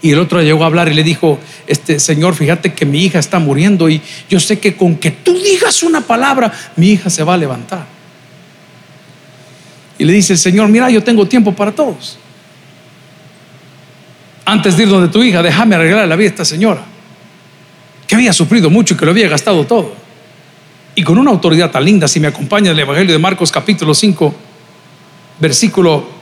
Y 0.00 0.12
el 0.12 0.20
otro 0.20 0.40
llegó 0.40 0.62
a 0.62 0.66
hablar 0.66 0.88
y 0.88 0.94
le 0.94 1.02
dijo, 1.02 1.40
este 1.66 1.98
señor, 1.98 2.34
fíjate 2.36 2.72
que 2.72 2.86
mi 2.86 3.04
hija 3.04 3.18
está 3.18 3.40
muriendo 3.40 3.88
y 3.88 4.00
yo 4.30 4.38
sé 4.38 4.60
que 4.60 4.76
con 4.76 4.96
que 4.96 5.10
tú 5.10 5.34
digas 5.34 5.82
una 5.82 6.00
palabra, 6.00 6.52
mi 6.76 6.90
hija 6.90 7.10
se 7.10 7.24
va 7.24 7.34
a 7.34 7.36
levantar. 7.36 7.84
Y 9.98 10.04
le 10.04 10.12
dice 10.12 10.34
el 10.34 10.38
Señor, 10.38 10.68
mira, 10.68 10.88
yo 10.90 11.02
tengo 11.02 11.26
tiempo 11.26 11.52
para 11.52 11.72
todos. 11.72 12.18
Antes 14.44 14.76
de 14.76 14.84
ir 14.84 14.88
donde 14.88 15.08
tu 15.08 15.22
hija, 15.22 15.42
déjame 15.42 15.74
arreglar 15.74 16.06
la 16.06 16.14
vida 16.14 16.28
a 16.28 16.30
esta 16.30 16.44
señora, 16.44 16.82
que 18.06 18.14
había 18.14 18.32
sufrido 18.32 18.70
mucho 18.70 18.94
y 18.94 18.96
que 18.96 19.04
lo 19.04 19.10
había 19.10 19.28
gastado 19.28 19.66
todo. 19.66 19.92
Y 20.94 21.02
con 21.02 21.18
una 21.18 21.32
autoridad 21.32 21.72
tan 21.72 21.84
linda, 21.84 22.06
si 22.06 22.20
me 22.20 22.28
acompaña 22.28 22.70
el 22.70 22.78
Evangelio 22.78 23.12
de 23.12 23.18
Marcos 23.18 23.50
capítulo 23.50 23.92
5, 23.92 24.34
versículo 25.40 26.17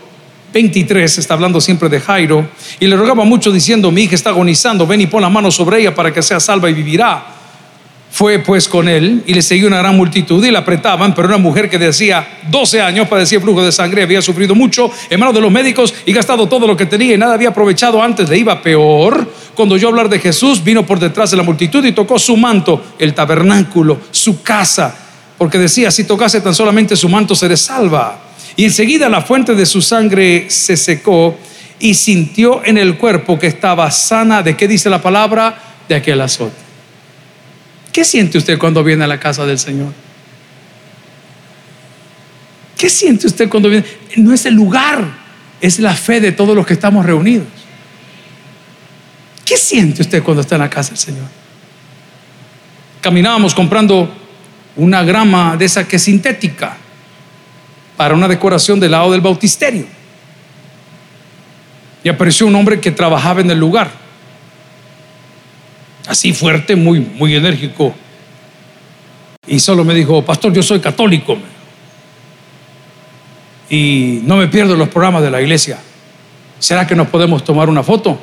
23 0.57 1.19
está 1.19 1.35
hablando 1.35 1.61
siempre 1.61 1.91
de 1.91 2.01
Jairo 2.01 2.49
y 2.81 2.87
le 2.87 2.97
rogaba 2.97 3.25
mucho 3.25 3.53
diciendo, 3.53 3.91
mi 3.91 4.05
hija 4.05 4.15
está 4.15 4.31
agonizando, 4.31 4.87
ven 4.87 5.03
y 5.03 5.07
pon 5.07 5.21
la 5.21 5.29
mano 5.29 5.51
sobre 5.51 5.81
ella 5.81 5.95
para 5.95 6.15
que 6.15 6.23
sea 6.23 6.41
salva 6.41 6.71
y 6.71 6.73
vivirá. 6.73 7.27
Fue 8.11 8.39
pues 8.39 8.67
con 8.67 8.89
él 8.89 9.23
y 9.27 9.35
le 9.35 9.43
seguía 9.43 9.67
una 9.67 9.77
gran 9.81 9.95
multitud 9.95 10.43
y 10.43 10.51
la 10.51 10.61
apretaban, 10.61 11.15
pero 11.15 11.29
una 11.29 11.37
mujer 11.37 11.69
que 11.69 11.79
decía 11.79 12.27
12 12.51 12.81
años 12.81 13.07
padecía 13.07 13.39
flujo 13.39 13.63
de 13.63 13.71
sangre, 13.71 14.03
había 14.03 14.23
sufrido 14.23 14.55
mucho 14.55 14.91
en 15.11 15.21
manos 15.21 15.35
de 15.35 15.43
los 15.43 15.53
médicos 15.53 15.93
y 16.07 16.15
gastado 16.15 16.49
todo 16.49 16.67
lo 16.67 16.75
que 16.75 16.87
tenía 16.87 17.13
y 17.13 17.19
nada 17.19 17.35
había 17.35 17.51
aprovechado 17.51 18.03
antes, 18.03 18.27
le 18.31 18.39
iba 18.39 18.63
peor. 18.63 19.31
Cuando 19.55 19.75
oyó 19.75 19.89
hablar 19.89 20.09
de 20.09 20.21
Jesús, 20.21 20.65
vino 20.65 20.87
por 20.87 20.99
detrás 20.99 21.31
de 21.31 21.37
la 21.37 21.43
multitud 21.43 21.85
y 21.85 21.93
tocó 21.93 22.19
su 22.19 22.35
manto, 22.35 22.83
el 22.99 23.13
tabernáculo, 23.13 24.01
su 24.11 24.43
casa, 24.43 24.97
porque 25.37 25.59
decía, 25.59 25.91
si 25.91 26.05
tocase 26.05 26.41
tan 26.41 26.55
solamente 26.55 26.97
su 26.97 27.11
manto, 27.11 27.35
seré 27.35 27.59
salva. 27.59 28.26
Y 28.57 28.65
enseguida 28.65 29.09
la 29.11 29.21
fuente 29.21 29.55
de 29.55 29.67
su 29.67 29.83
sangre 29.83 30.47
se 30.49 30.79
secó 30.79 31.39
y 31.79 31.95
sintió 31.95 32.65
en 32.65 32.79
el 32.79 32.97
cuerpo 32.97 33.39
que 33.39 33.47
estaba 33.47 33.91
sana. 33.91 34.43
¿De 34.43 34.57
qué 34.57 34.67
dice 34.67 34.89
la 34.89 35.03
palabra? 35.03 35.59
De 35.87 35.95
aquel 35.95 36.21
azote. 36.23 36.57
¿Qué 37.93 38.05
siente 38.05 38.39
usted 38.39 38.59
cuando 38.59 38.83
viene 38.83 39.05
a 39.05 39.07
la 39.07 39.21
casa 39.21 39.45
del 39.45 39.59
Señor? 39.59 39.93
¿Qué 42.79 42.89
siente 42.89 43.27
usted 43.27 43.49
cuando 43.49 43.69
viene? 43.69 43.87
No 44.17 44.33
es 44.33 44.47
el 44.47 44.55
lugar, 44.55 45.05
es 45.61 45.79
la 45.79 45.95
fe 45.95 46.21
de 46.21 46.33
todos 46.33 46.57
los 46.57 46.67
que 46.67 46.75
estamos 46.75 47.05
reunidos. 47.05 47.47
¿Qué 49.45 49.57
siente 49.57 50.03
usted 50.03 50.23
cuando 50.23 50.41
está 50.41 50.57
en 50.57 50.63
la 50.63 50.71
casa 50.71 50.91
del 50.91 50.99
Señor? 50.99 51.27
Caminábamos 53.01 53.55
comprando 53.55 54.13
una 54.77 55.03
grama 55.05 55.57
de 55.57 55.67
esa 55.67 55.87
que 55.87 55.97
es 55.97 56.03
sintética 56.03 56.77
para 57.97 58.15
una 58.15 58.29
decoración 58.29 58.79
del 58.79 58.93
lado 58.93 59.13
del 59.13 59.21
bautisterio. 59.21 59.87
Y 62.05 62.09
apareció 62.09 62.47
un 62.47 62.55
hombre 62.55 62.81
que 62.81 62.91
trabajaba 62.91 63.41
en 63.41 63.51
el 63.51 63.59
lugar. 63.59 63.91
Así 66.07 66.33
fuerte, 66.33 66.77
muy, 66.77 67.01
muy 67.01 67.35
enérgico. 67.35 67.95
Y 69.47 69.59
solo 69.59 69.85
me 69.85 69.95
dijo, 69.95 70.23
pastor, 70.23 70.53
yo 70.53 70.63
soy 70.63 70.81
católico. 70.81 71.37
Y 73.69 74.21
no 74.25 74.37
me 74.37 74.47
pierdo 74.47 74.77
los 74.77 74.89
programas 74.89 75.23
de 75.23 75.31
la 75.31 75.41
iglesia. 75.41 75.79
¿Será 76.59 76.87
que 76.87 76.95
nos 76.95 77.09
podemos 77.09 77.43
tomar 77.45 77.69
una 77.69 77.83
foto? 77.83 78.19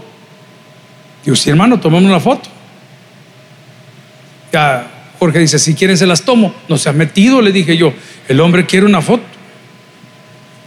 Y 1.26 1.32
usted, 1.32 1.52
hermano, 1.52 1.80
tomamos 1.80 2.10
una 2.10 2.20
foto. 2.20 2.50
Ya 4.52 4.88
Jorge 5.20 5.40
dice, 5.40 5.60
si 5.60 5.74
quieren 5.74 5.98
se 5.98 6.06
las 6.06 6.24
tomo. 6.24 6.54
No 6.68 6.78
se 6.78 6.90
ha 6.90 6.94
metido, 6.94 7.42
le 7.42 7.52
dije 7.52 7.76
yo. 7.76 7.94
El 8.28 8.40
hombre 8.40 8.66
quiere 8.66 8.86
una 8.86 9.02
foto. 9.02 9.33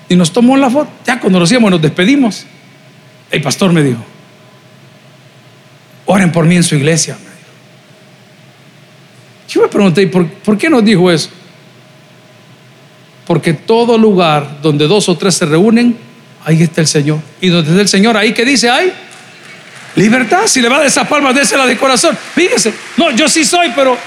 Y 0.08 0.16
nos 0.16 0.32
tomó 0.32 0.56
la 0.56 0.70
foto. 0.70 0.90
Ya 1.04 1.20
cuando 1.20 1.38
nos 1.38 1.50
íbamos 1.50 1.70
nos 1.70 1.82
despedimos. 1.82 2.46
El 3.30 3.42
pastor 3.42 3.72
me 3.72 3.82
dijo, 3.82 4.04
oren 6.06 6.30
por 6.30 6.44
mí 6.44 6.56
en 6.56 6.62
su 6.62 6.76
iglesia. 6.76 7.16
Yo 9.48 9.62
me 9.62 9.68
pregunté, 9.68 10.06
¿por, 10.06 10.26
¿por 10.28 10.56
qué 10.56 10.70
nos 10.70 10.84
dijo 10.84 11.10
eso? 11.10 11.30
Porque 13.26 13.52
todo 13.52 13.98
lugar 13.98 14.60
donde 14.62 14.86
dos 14.86 15.08
o 15.08 15.16
tres 15.16 15.34
se 15.34 15.46
reúnen, 15.46 15.96
ahí 16.44 16.62
está 16.62 16.80
el 16.80 16.86
Señor. 16.86 17.18
Y 17.40 17.48
donde 17.48 17.70
está 17.70 17.82
el 17.82 17.88
Señor, 17.88 18.16
ahí 18.16 18.32
que 18.32 18.44
dice, 18.44 18.70
hay 18.70 18.92
libertad. 19.96 20.46
Si 20.46 20.60
le 20.60 20.68
va 20.68 20.80
de 20.80 20.86
esas 20.86 21.08
palmas, 21.08 21.34
désela 21.34 21.66
de 21.66 21.76
corazón. 21.76 22.16
Fíjese, 22.34 22.72
no, 22.96 23.10
yo 23.10 23.28
sí 23.28 23.44
soy, 23.44 23.72
pero 23.74 23.98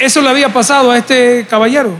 eso 0.00 0.20
le 0.20 0.28
había 0.28 0.50
pasado 0.50 0.90
a 0.90 0.98
este 0.98 1.46
caballero. 1.48 1.96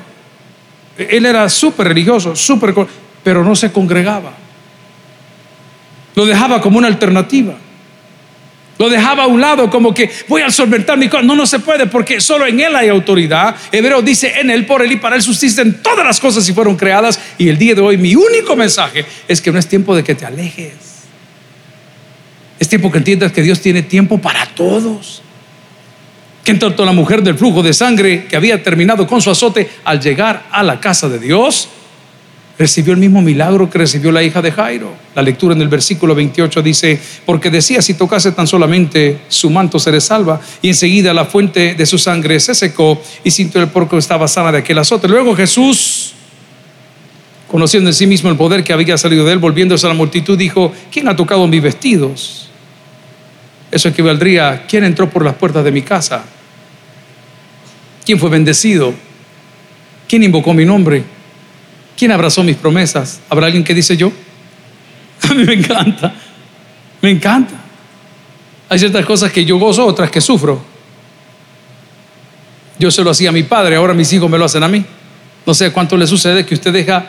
Él 0.98 1.24
era 1.24 1.48
súper 1.48 1.88
religioso, 1.88 2.37
súper 2.37 2.74
pero 3.22 3.44
no 3.44 3.54
se 3.56 3.72
congregaba. 3.72 4.33
Lo 6.14 6.26
dejaba 6.26 6.61
como 6.61 6.78
una 6.78 6.88
alternativa. 6.88 7.54
Lo 8.80 8.88
dejaba 8.88 9.24
a 9.24 9.26
un 9.26 9.42
lado 9.42 9.68
como 9.68 9.92
que 9.92 10.11
voy 10.26 10.40
a 10.40 10.50
solventar 10.50 10.96
mi 10.96 11.06
cosa. 11.06 11.22
No, 11.22 11.37
no 11.37 11.44
se 11.44 11.59
puede 11.59 11.87
porque 11.87 12.18
solo 12.18 12.46
en 12.46 12.61
Él 12.61 12.74
hay 12.74 12.88
autoridad. 12.88 13.54
Hebreo 13.70 14.00
dice 14.00 14.40
en 14.40 14.48
Él, 14.48 14.64
por 14.64 14.80
Él 14.80 14.92
y 14.92 14.96
para 14.96 15.16
Él 15.16 15.22
subsisten 15.22 15.83
todas 15.83 16.02
las 16.04 16.18
cosas 16.18 16.48
y 16.48 16.54
fueron 16.54 16.76
creadas. 16.76 17.20
Y 17.37 17.50
el 17.50 17.59
día 17.59 17.74
de 17.74 17.83
hoy 17.83 17.98
mi 17.98 18.14
único 18.14 18.56
mensaje 18.56 19.04
es 19.28 19.42
que 19.42 19.52
no 19.52 19.59
es 19.59 19.68
tiempo 19.68 19.94
de 19.94 20.02
que 20.02 20.14
te 20.14 20.24
alejes. 20.24 20.72
Es 22.59 22.70
tiempo 22.70 22.90
que 22.90 22.98
entiendas 22.98 23.33
que 23.33 23.42
Dios 23.42 23.61
tiene 23.61 23.83
tiempo 23.83 24.18
para 24.18 24.46
todos. 24.46 25.20
Que 26.42 26.52
en 26.52 26.59
tanto 26.59 26.87
la 26.87 26.92
mujer 26.92 27.22
del 27.22 27.37
flujo 27.37 27.62
de 27.62 27.74
sangre 27.74 28.24
que 28.28 28.37
había 28.37 28.62
terminado 28.62 29.06
con 29.06 29.20
su 29.20 29.30
azote 29.30 29.68
al 29.85 30.00
llegar 30.00 30.44
a 30.50 30.62
la 30.62 30.80
casa 30.80 31.06
de 31.11 31.18
Dios, 31.18 31.68
recibió 32.61 32.92
el 32.92 32.99
mismo 32.99 33.23
milagro 33.23 33.70
que 33.70 33.79
recibió 33.79 34.12
la 34.12 34.23
hija 34.23 34.42
de 34.42 34.53
Jairo. 34.53 34.92
La 35.14 35.23
lectura 35.23 35.55
en 35.55 35.62
el 35.62 35.68
versículo 35.68 36.14
28 36.14 36.61
dice, 36.61 37.01
porque 37.25 37.49
decía, 37.49 37.81
si 37.81 37.94
tocase 37.94 38.33
tan 38.33 38.46
solamente 38.46 39.20
su 39.29 39.49
manto 39.49 39.79
seré 39.79 39.99
salva, 39.99 40.38
y 40.61 40.68
enseguida 40.68 41.14
la 41.14 41.25
fuente 41.25 41.75
de 41.75 41.87
su 41.87 41.96
sangre 41.96 42.38
se 42.38 42.55
secó 42.55 43.01
y 43.25 43.31
sintió 43.31 43.62
el 43.62 43.68
porco 43.68 43.96
estaba 43.96 44.29
sana 44.29 44.53
de 44.53 44.59
aquel 44.59 44.79
azote. 44.79 45.09
Luego 45.09 45.35
Jesús, 45.35 46.12
conociendo 47.49 47.88
en 47.88 47.94
sí 47.94 48.07
mismo 48.07 48.29
el 48.29 48.37
poder 48.37 48.62
que 48.62 48.75
había 48.75 48.99
salido 48.99 49.25
de 49.25 49.33
él, 49.33 49.38
volviéndose 49.38 49.87
a 49.87 49.88
la 49.88 49.94
multitud, 49.94 50.37
dijo, 50.37 50.70
¿quién 50.92 51.09
ha 51.09 51.16
tocado 51.16 51.46
mis 51.46 51.62
vestidos? 51.62 52.51
Eso 53.70 53.88
equivaldría, 53.88 54.66
¿quién 54.68 54.85
entró 54.85 55.09
por 55.09 55.25
las 55.25 55.35
puertas 55.35 55.64
de 55.64 55.73
mi 55.73 55.81
casa? 55.81 56.25
¿Quién 58.05 58.18
fue 58.18 58.29
bendecido? 58.29 58.92
¿Quién 60.07 60.25
invocó 60.25 60.53
mi 60.53 60.66
nombre? 60.66 61.19
¿Quién 61.96 62.12
abrazó 62.12 62.42
mis 62.42 62.57
promesas? 62.57 63.20
¿Habrá 63.29 63.46
alguien 63.46 63.64
que 63.64 63.74
dice 63.74 63.96
yo? 63.96 64.12
A 65.29 65.35
mí 65.35 65.44
me 65.44 65.55
encanta, 65.55 66.14
me 67.03 67.11
encanta. 67.11 67.55
Hay 68.68 68.79
ciertas 68.79 69.05
cosas 69.05 69.33
que 69.33 69.44
yo 69.44 69.59
gozo, 69.59 69.85
otras 69.85 70.11
que 70.11 70.20
sufro. 70.20 70.62
Yo 72.79 72.90
se 72.90 73.03
lo 73.03 73.11
hacía 73.11 73.29
a 73.29 73.33
mi 73.33 73.42
padre, 73.42 73.76
ahora 73.76 73.92
mis 73.92 74.11
hijos 74.12 74.31
me 74.31 74.38
lo 74.38 74.46
hacen 74.46 74.62
a 74.62 74.68
mí. 74.68 74.83
No 75.44 75.53
sé 75.53 75.70
cuánto 75.72 75.96
le 75.96 76.07
sucede 76.07 76.46
que 76.46 76.55
usted 76.55 76.72
deja 76.72 77.05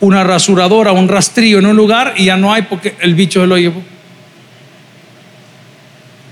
una 0.00 0.24
rasuradora, 0.24 0.92
un 0.92 1.08
rastrillo 1.08 1.58
en 1.58 1.66
un 1.66 1.76
lugar 1.76 2.14
y 2.16 2.26
ya 2.26 2.36
no 2.36 2.52
hay 2.52 2.62
porque 2.62 2.96
el 3.00 3.14
bicho 3.14 3.40
se 3.40 3.46
lo 3.46 3.56
llevó. 3.56 3.82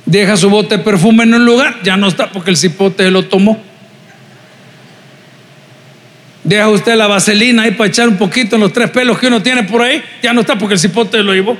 Deja 0.04 0.36
su 0.36 0.50
bote 0.50 0.76
de 0.76 0.84
perfume 0.84 1.24
en 1.24 1.34
un 1.34 1.44
lugar, 1.44 1.80
ya 1.82 1.96
no 1.96 2.08
está 2.08 2.30
porque 2.30 2.50
el 2.50 2.56
cipote 2.56 3.04
se 3.04 3.10
lo 3.10 3.24
tomó. 3.26 3.62
Deja 6.44 6.68
usted 6.68 6.94
la 6.94 7.06
vaselina 7.06 7.62
ahí 7.62 7.70
para 7.70 7.88
echar 7.88 8.06
un 8.06 8.18
poquito 8.18 8.56
en 8.56 8.60
los 8.60 8.72
tres 8.72 8.90
pelos 8.90 9.18
que 9.18 9.28
uno 9.28 9.42
tiene 9.42 9.64
por 9.64 9.80
ahí. 9.80 10.04
Ya 10.22 10.34
no 10.34 10.42
está 10.42 10.58
porque 10.58 10.74
el 10.74 10.80
cipote 10.80 11.22
lo 11.22 11.32
llevó. 11.32 11.56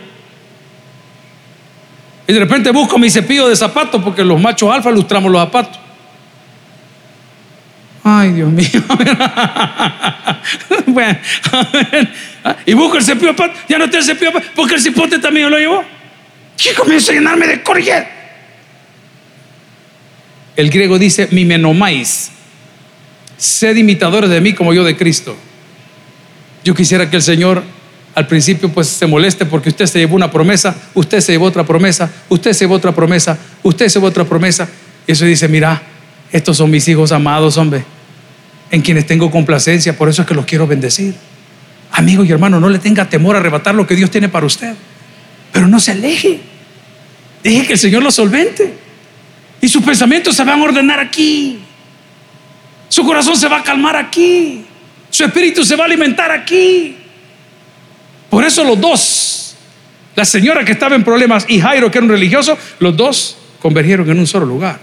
Y 2.27 2.33
de 2.33 2.39
repente 2.39 2.71
busco 2.71 2.99
mi 2.99 3.09
cepillo 3.09 3.49
de 3.49 3.57
zapatos 3.57 4.03
porque 4.03 4.23
los 4.23 4.39
machos 4.39 4.73
alfa 4.73 4.91
lustramos 4.91 5.33
los 5.33 5.41
zapatos. 5.41 5.81
Ay, 8.03 8.33
Dios 8.33 8.53
mío. 8.53 8.69
bueno, 10.87 11.19
y 12.67 12.75
busco 12.75 12.99
el 12.99 13.05
cepillo 13.05 13.33
de 13.33 13.39
zapatos. 13.39 13.63
Ya 13.67 13.79
no 13.79 13.87
está 13.87 13.97
el 13.97 14.05
cepillo 14.05 14.33
de 14.33 14.35
zapatos 14.35 14.53
porque 14.55 14.75
el 14.75 14.81
cipote 14.83 15.19
también 15.19 15.51
lo 15.51 15.59
llevó. 15.59 15.83
Y 16.63 16.75
comienzo 16.75 17.11
a 17.11 17.15
llenarme 17.15 17.47
de 17.47 17.63
corriente. 17.63 18.11
El 20.57 20.69
griego 20.69 20.99
dice 20.99 21.29
mimenomais 21.31 22.34
sed 23.45 23.77
imitadores 23.77 24.31
de 24.31 24.41
mí 24.41 24.55
como 24.55 24.73
yo 24.73 24.85
de 24.85 24.97
Cristo. 24.97 25.37
Yo 26.65 26.75
quisiera 26.75 27.11
que 27.11 27.17
el 27.17 27.23
Señor 27.23 27.63
al 28.15 28.27
principio 28.27 28.69
pues 28.69 28.87
se 28.87 29.07
moleste 29.07 29.45
porque 29.45 29.69
usted 29.69 29.87
se 29.87 29.99
llevó 29.99 30.15
una 30.15 30.31
promesa, 30.31 30.75
usted 30.95 31.21
se 31.21 31.33
llevó 31.33 31.47
otra 31.47 31.65
promesa, 31.65 32.11
usted 32.29 32.53
se 32.53 32.61
llevó 32.61 32.77
otra 32.77 32.93
promesa, 32.93 33.37
usted 33.63 33.89
se 33.89 33.99
llevó 33.99 34.07
otra 34.07 34.25
promesa. 34.25 34.69
Y 35.07 35.13
eso 35.13 35.25
dice, 35.25 35.49
mira, 35.49 35.83
estos 36.33 36.57
son 36.57 36.71
mis 36.71 36.87
hijos 36.89 37.13
amados, 37.13 37.57
hombre, 37.57 37.85
en 38.71 38.81
quienes 38.83 39.07
tengo 39.07 39.31
complacencia, 39.31 39.97
por 39.97 40.09
eso 40.09 40.23
es 40.23 40.29
que 40.29 40.35
los 40.35 40.47
quiero 40.47 40.67
bendecir. 40.67 41.15
Amigo 41.91 42.25
y 42.25 42.31
hermano, 42.31 42.61
no 42.61 42.69
le 42.69 42.79
tenga 42.79 43.09
temor 43.09 43.37
a 43.37 43.41
arrebatar 43.41 43.75
lo 43.75 43.87
que 43.87 43.95
Dios 43.95 44.11
tiene 44.11 44.29
para 44.29 44.47
usted, 44.47 44.75
pero 45.53 45.67
no 45.67 45.81
se 45.81 45.91
aleje. 45.91 46.41
Deje 47.43 47.67
que 47.67 47.73
el 47.75 47.79
Señor 47.79 48.03
lo 48.03 48.11
solvente. 48.11 48.73
Y 49.61 49.69
sus 49.69 49.83
pensamientos 49.83 50.37
se 50.37 50.45
van 50.45 50.61
a 50.61 50.65
ordenar 50.65 51.01
aquí. 51.01 51.64
Su 52.95 53.03
corazón 53.05 53.37
se 53.37 53.49
va 53.49 53.57
a 53.57 53.63
calmar 53.65 53.97
aquí. 53.97 54.65
Su 55.11 55.25
espíritu 55.25 55.65
se 55.65 55.75
va 55.75 55.83
a 55.83 55.87
alimentar 55.87 56.31
aquí. 56.31 56.97
Por 58.31 58.45
eso 58.45 58.63
los 58.63 58.81
dos 58.81 59.57
la 60.15 60.25
señora 60.25 60.65
que 60.65 60.71
estaba 60.71 60.95
en 60.95 61.03
problemas 61.03 61.45
y 61.49 61.59
Jairo 61.59 61.91
que 61.91 61.99
era 61.99 62.05
un 62.05 62.13
religioso, 62.13 62.57
los 62.79 62.97
dos 62.97 63.37
convergieron 63.59 64.09
en 64.09 64.21
un 64.21 64.29
solo 64.29 64.47
lugar. 64.47 64.79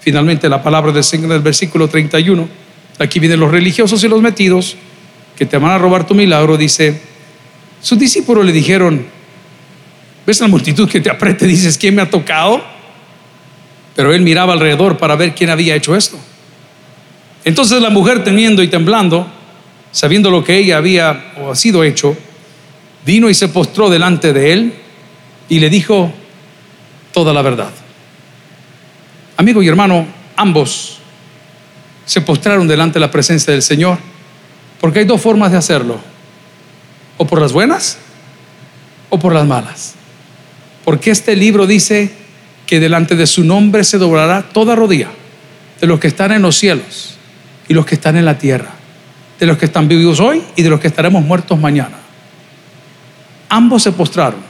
Finalmente 0.00 0.48
la 0.48 0.62
palabra 0.62 0.90
del 0.90 1.04
Señor 1.04 1.28
del 1.28 1.42
versículo 1.42 1.86
31, 1.86 2.48
aquí 2.98 3.20
vienen 3.20 3.40
los 3.40 3.50
religiosos 3.50 4.02
y 4.04 4.08
los 4.08 4.22
metidos 4.22 4.76
que 5.36 5.44
te 5.44 5.58
van 5.58 5.72
a 5.72 5.76
robar 5.76 6.06
tu 6.06 6.14
milagro, 6.14 6.56
dice, 6.56 6.98
sus 7.82 7.98
discípulos 7.98 8.46
le 8.46 8.52
dijeron, 8.52 9.04
¿ves 10.26 10.40
la 10.40 10.48
multitud 10.48 10.88
que 10.88 11.02
te 11.02 11.10
apriete? 11.10 11.46
Dices, 11.46 11.76
¿quién 11.76 11.94
me 11.94 12.00
ha 12.00 12.08
tocado? 12.08 12.64
Pero 13.94 14.14
él 14.14 14.22
miraba 14.22 14.54
alrededor 14.54 14.96
para 14.96 15.14
ver 15.14 15.34
quién 15.34 15.50
había 15.50 15.74
hecho 15.74 15.94
esto. 15.94 16.18
Entonces 17.44 17.80
la 17.80 17.90
mujer 17.90 18.22
temiendo 18.22 18.62
y 18.62 18.68
temblando, 18.68 19.26
sabiendo 19.92 20.30
lo 20.30 20.44
que 20.44 20.58
ella 20.58 20.76
había 20.76 21.32
o 21.40 21.50
ha 21.50 21.56
sido 21.56 21.82
hecho, 21.84 22.16
vino 23.04 23.30
y 23.30 23.34
se 23.34 23.48
postró 23.48 23.88
delante 23.88 24.32
de 24.32 24.52
él 24.52 24.74
y 25.48 25.58
le 25.58 25.70
dijo 25.70 26.12
toda 27.12 27.32
la 27.32 27.42
verdad. 27.42 27.70
Amigo 29.36 29.62
y 29.62 29.68
hermano, 29.68 30.06
ambos 30.36 30.98
se 32.04 32.20
postraron 32.20 32.68
delante 32.68 32.94
de 32.94 33.00
la 33.00 33.10
presencia 33.10 33.52
del 33.52 33.62
Señor, 33.62 33.98
porque 34.80 35.00
hay 35.00 35.04
dos 35.06 35.20
formas 35.20 35.50
de 35.50 35.58
hacerlo, 35.58 35.98
o 37.16 37.26
por 37.26 37.40
las 37.40 37.52
buenas 37.52 37.98
o 39.08 39.18
por 39.18 39.32
las 39.32 39.46
malas. 39.46 39.94
Porque 40.84 41.10
este 41.10 41.36
libro 41.36 41.66
dice 41.66 42.12
que 42.66 42.80
delante 42.80 43.16
de 43.16 43.26
su 43.26 43.44
nombre 43.44 43.82
se 43.84 43.98
doblará 43.98 44.42
toda 44.42 44.76
rodilla 44.76 45.08
de 45.80 45.86
los 45.86 45.98
que 45.98 46.08
están 46.08 46.32
en 46.32 46.42
los 46.42 46.56
cielos 46.56 47.16
y 47.70 47.74
los 47.74 47.86
que 47.86 47.94
están 47.94 48.16
en 48.16 48.24
la 48.24 48.36
tierra, 48.36 48.70
de 49.38 49.46
los 49.46 49.56
que 49.56 49.66
están 49.66 49.86
vivos 49.86 50.18
hoy 50.18 50.42
y 50.56 50.62
de 50.64 50.70
los 50.70 50.80
que 50.80 50.88
estaremos 50.88 51.22
muertos 51.22 51.56
mañana. 51.56 51.98
Ambos 53.48 53.84
se 53.84 53.92
postraron 53.92 54.40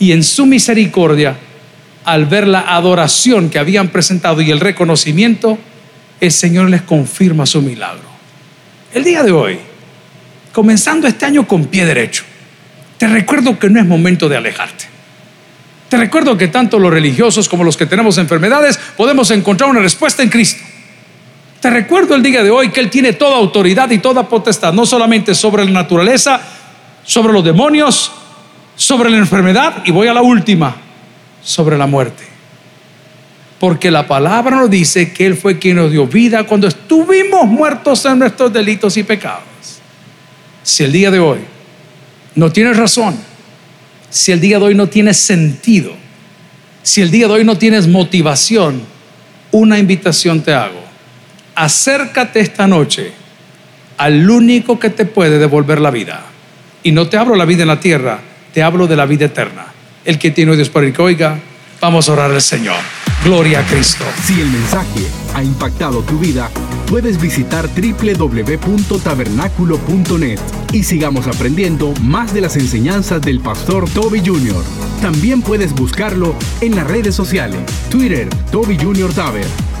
y 0.00 0.10
en 0.10 0.24
su 0.24 0.44
misericordia, 0.44 1.36
al 2.04 2.26
ver 2.26 2.48
la 2.48 2.74
adoración 2.74 3.48
que 3.48 3.60
habían 3.60 3.90
presentado 3.90 4.42
y 4.42 4.50
el 4.50 4.58
reconocimiento, 4.58 5.56
el 6.20 6.32
Señor 6.32 6.68
les 6.68 6.82
confirma 6.82 7.46
su 7.46 7.62
milagro. 7.62 8.08
El 8.92 9.04
día 9.04 9.22
de 9.22 9.30
hoy, 9.30 9.60
comenzando 10.52 11.06
este 11.06 11.26
año 11.26 11.46
con 11.46 11.66
pie 11.66 11.86
derecho, 11.86 12.24
te 12.98 13.06
recuerdo 13.06 13.56
que 13.56 13.70
no 13.70 13.78
es 13.78 13.86
momento 13.86 14.28
de 14.28 14.36
alejarte. 14.36 14.86
Te 15.88 15.96
recuerdo 15.96 16.36
que 16.36 16.48
tanto 16.48 16.80
los 16.80 16.90
religiosos 16.90 17.48
como 17.48 17.62
los 17.62 17.76
que 17.76 17.86
tenemos 17.86 18.18
enfermedades 18.18 18.80
podemos 18.96 19.30
encontrar 19.30 19.70
una 19.70 19.78
respuesta 19.78 20.24
en 20.24 20.28
Cristo. 20.28 20.64
Te 21.60 21.70
recuerdo 21.70 22.14
el 22.14 22.22
día 22.22 22.42
de 22.42 22.50
hoy 22.50 22.70
que 22.70 22.80
Él 22.80 22.90
tiene 22.90 23.14
toda 23.14 23.36
autoridad 23.36 23.90
y 23.90 23.98
toda 23.98 24.28
potestad, 24.28 24.72
no 24.72 24.84
solamente 24.84 25.34
sobre 25.34 25.64
la 25.64 25.70
naturaleza, 25.70 26.40
sobre 27.04 27.32
los 27.32 27.44
demonios, 27.44 28.12
sobre 28.76 29.10
la 29.10 29.16
enfermedad 29.16 29.82
y 29.84 29.90
voy 29.90 30.06
a 30.06 30.14
la 30.14 30.22
última, 30.22 30.76
sobre 31.42 31.78
la 31.78 31.86
muerte. 31.86 32.24
Porque 33.58 33.90
la 33.90 34.06
palabra 34.06 34.56
nos 34.56 34.70
dice 34.70 35.12
que 35.12 35.24
Él 35.26 35.36
fue 35.36 35.58
quien 35.58 35.76
nos 35.76 35.90
dio 35.90 36.06
vida 36.06 36.44
cuando 36.44 36.68
estuvimos 36.68 37.46
muertos 37.46 38.04
en 38.04 38.18
nuestros 38.18 38.52
delitos 38.52 38.96
y 38.98 39.02
pecados. 39.02 39.44
Si 40.62 40.84
el 40.84 40.92
día 40.92 41.10
de 41.10 41.20
hoy 41.20 41.38
no 42.34 42.52
tienes 42.52 42.76
razón, 42.76 43.16
si 44.10 44.32
el 44.32 44.40
día 44.40 44.58
de 44.58 44.66
hoy 44.66 44.74
no 44.74 44.88
tienes 44.88 45.18
sentido, 45.18 45.92
si 46.82 47.00
el 47.00 47.10
día 47.10 47.26
de 47.28 47.34
hoy 47.34 47.44
no 47.44 47.56
tienes 47.56 47.88
motivación, 47.88 48.82
una 49.52 49.78
invitación 49.78 50.42
te 50.42 50.52
hago. 50.52 50.85
Acércate 51.56 52.40
esta 52.40 52.66
noche 52.66 53.12
al 53.96 54.28
único 54.28 54.78
que 54.78 54.90
te 54.90 55.06
puede 55.06 55.38
devolver 55.38 55.80
la 55.80 55.90
vida. 55.90 56.26
Y 56.82 56.92
no 56.92 57.08
te 57.08 57.16
hablo 57.16 57.34
la 57.34 57.46
vida 57.46 57.62
en 57.62 57.68
la 57.68 57.80
tierra, 57.80 58.20
te 58.52 58.62
hablo 58.62 58.86
de 58.86 58.94
la 58.94 59.06
vida 59.06 59.24
eterna. 59.24 59.64
El 60.04 60.18
que 60.18 60.30
tiene 60.30 60.54
Dios 60.54 60.68
para 60.68 60.86
el 60.86 60.92
que 60.92 61.00
oiga, 61.00 61.38
vamos 61.80 62.10
a 62.10 62.12
orar 62.12 62.30
al 62.30 62.42
Señor. 62.42 62.76
Gloria 63.24 63.60
a 63.60 63.62
Cristo. 63.62 64.04
Si 64.22 64.38
el 64.38 64.50
mensaje 64.50 65.00
ha 65.34 65.42
impactado 65.42 66.02
tu 66.02 66.18
vida, 66.18 66.50
puedes 66.88 67.18
visitar 67.18 67.66
www.tabernaculo.net 67.68 70.38
y 70.72 70.82
sigamos 70.82 71.26
aprendiendo 71.26 71.94
más 72.02 72.34
de 72.34 72.42
las 72.42 72.56
enseñanzas 72.56 73.22
del 73.22 73.40
pastor 73.40 73.88
Toby 73.88 74.20
Jr. 74.22 74.62
También 75.00 75.40
puedes 75.40 75.72
buscarlo 75.72 76.34
en 76.60 76.76
las 76.76 76.86
redes 76.86 77.14
sociales, 77.14 77.60
Twitter, 77.90 78.28
Toby 78.52 78.76
Jr. 78.76 79.10
Taber, 79.14 79.46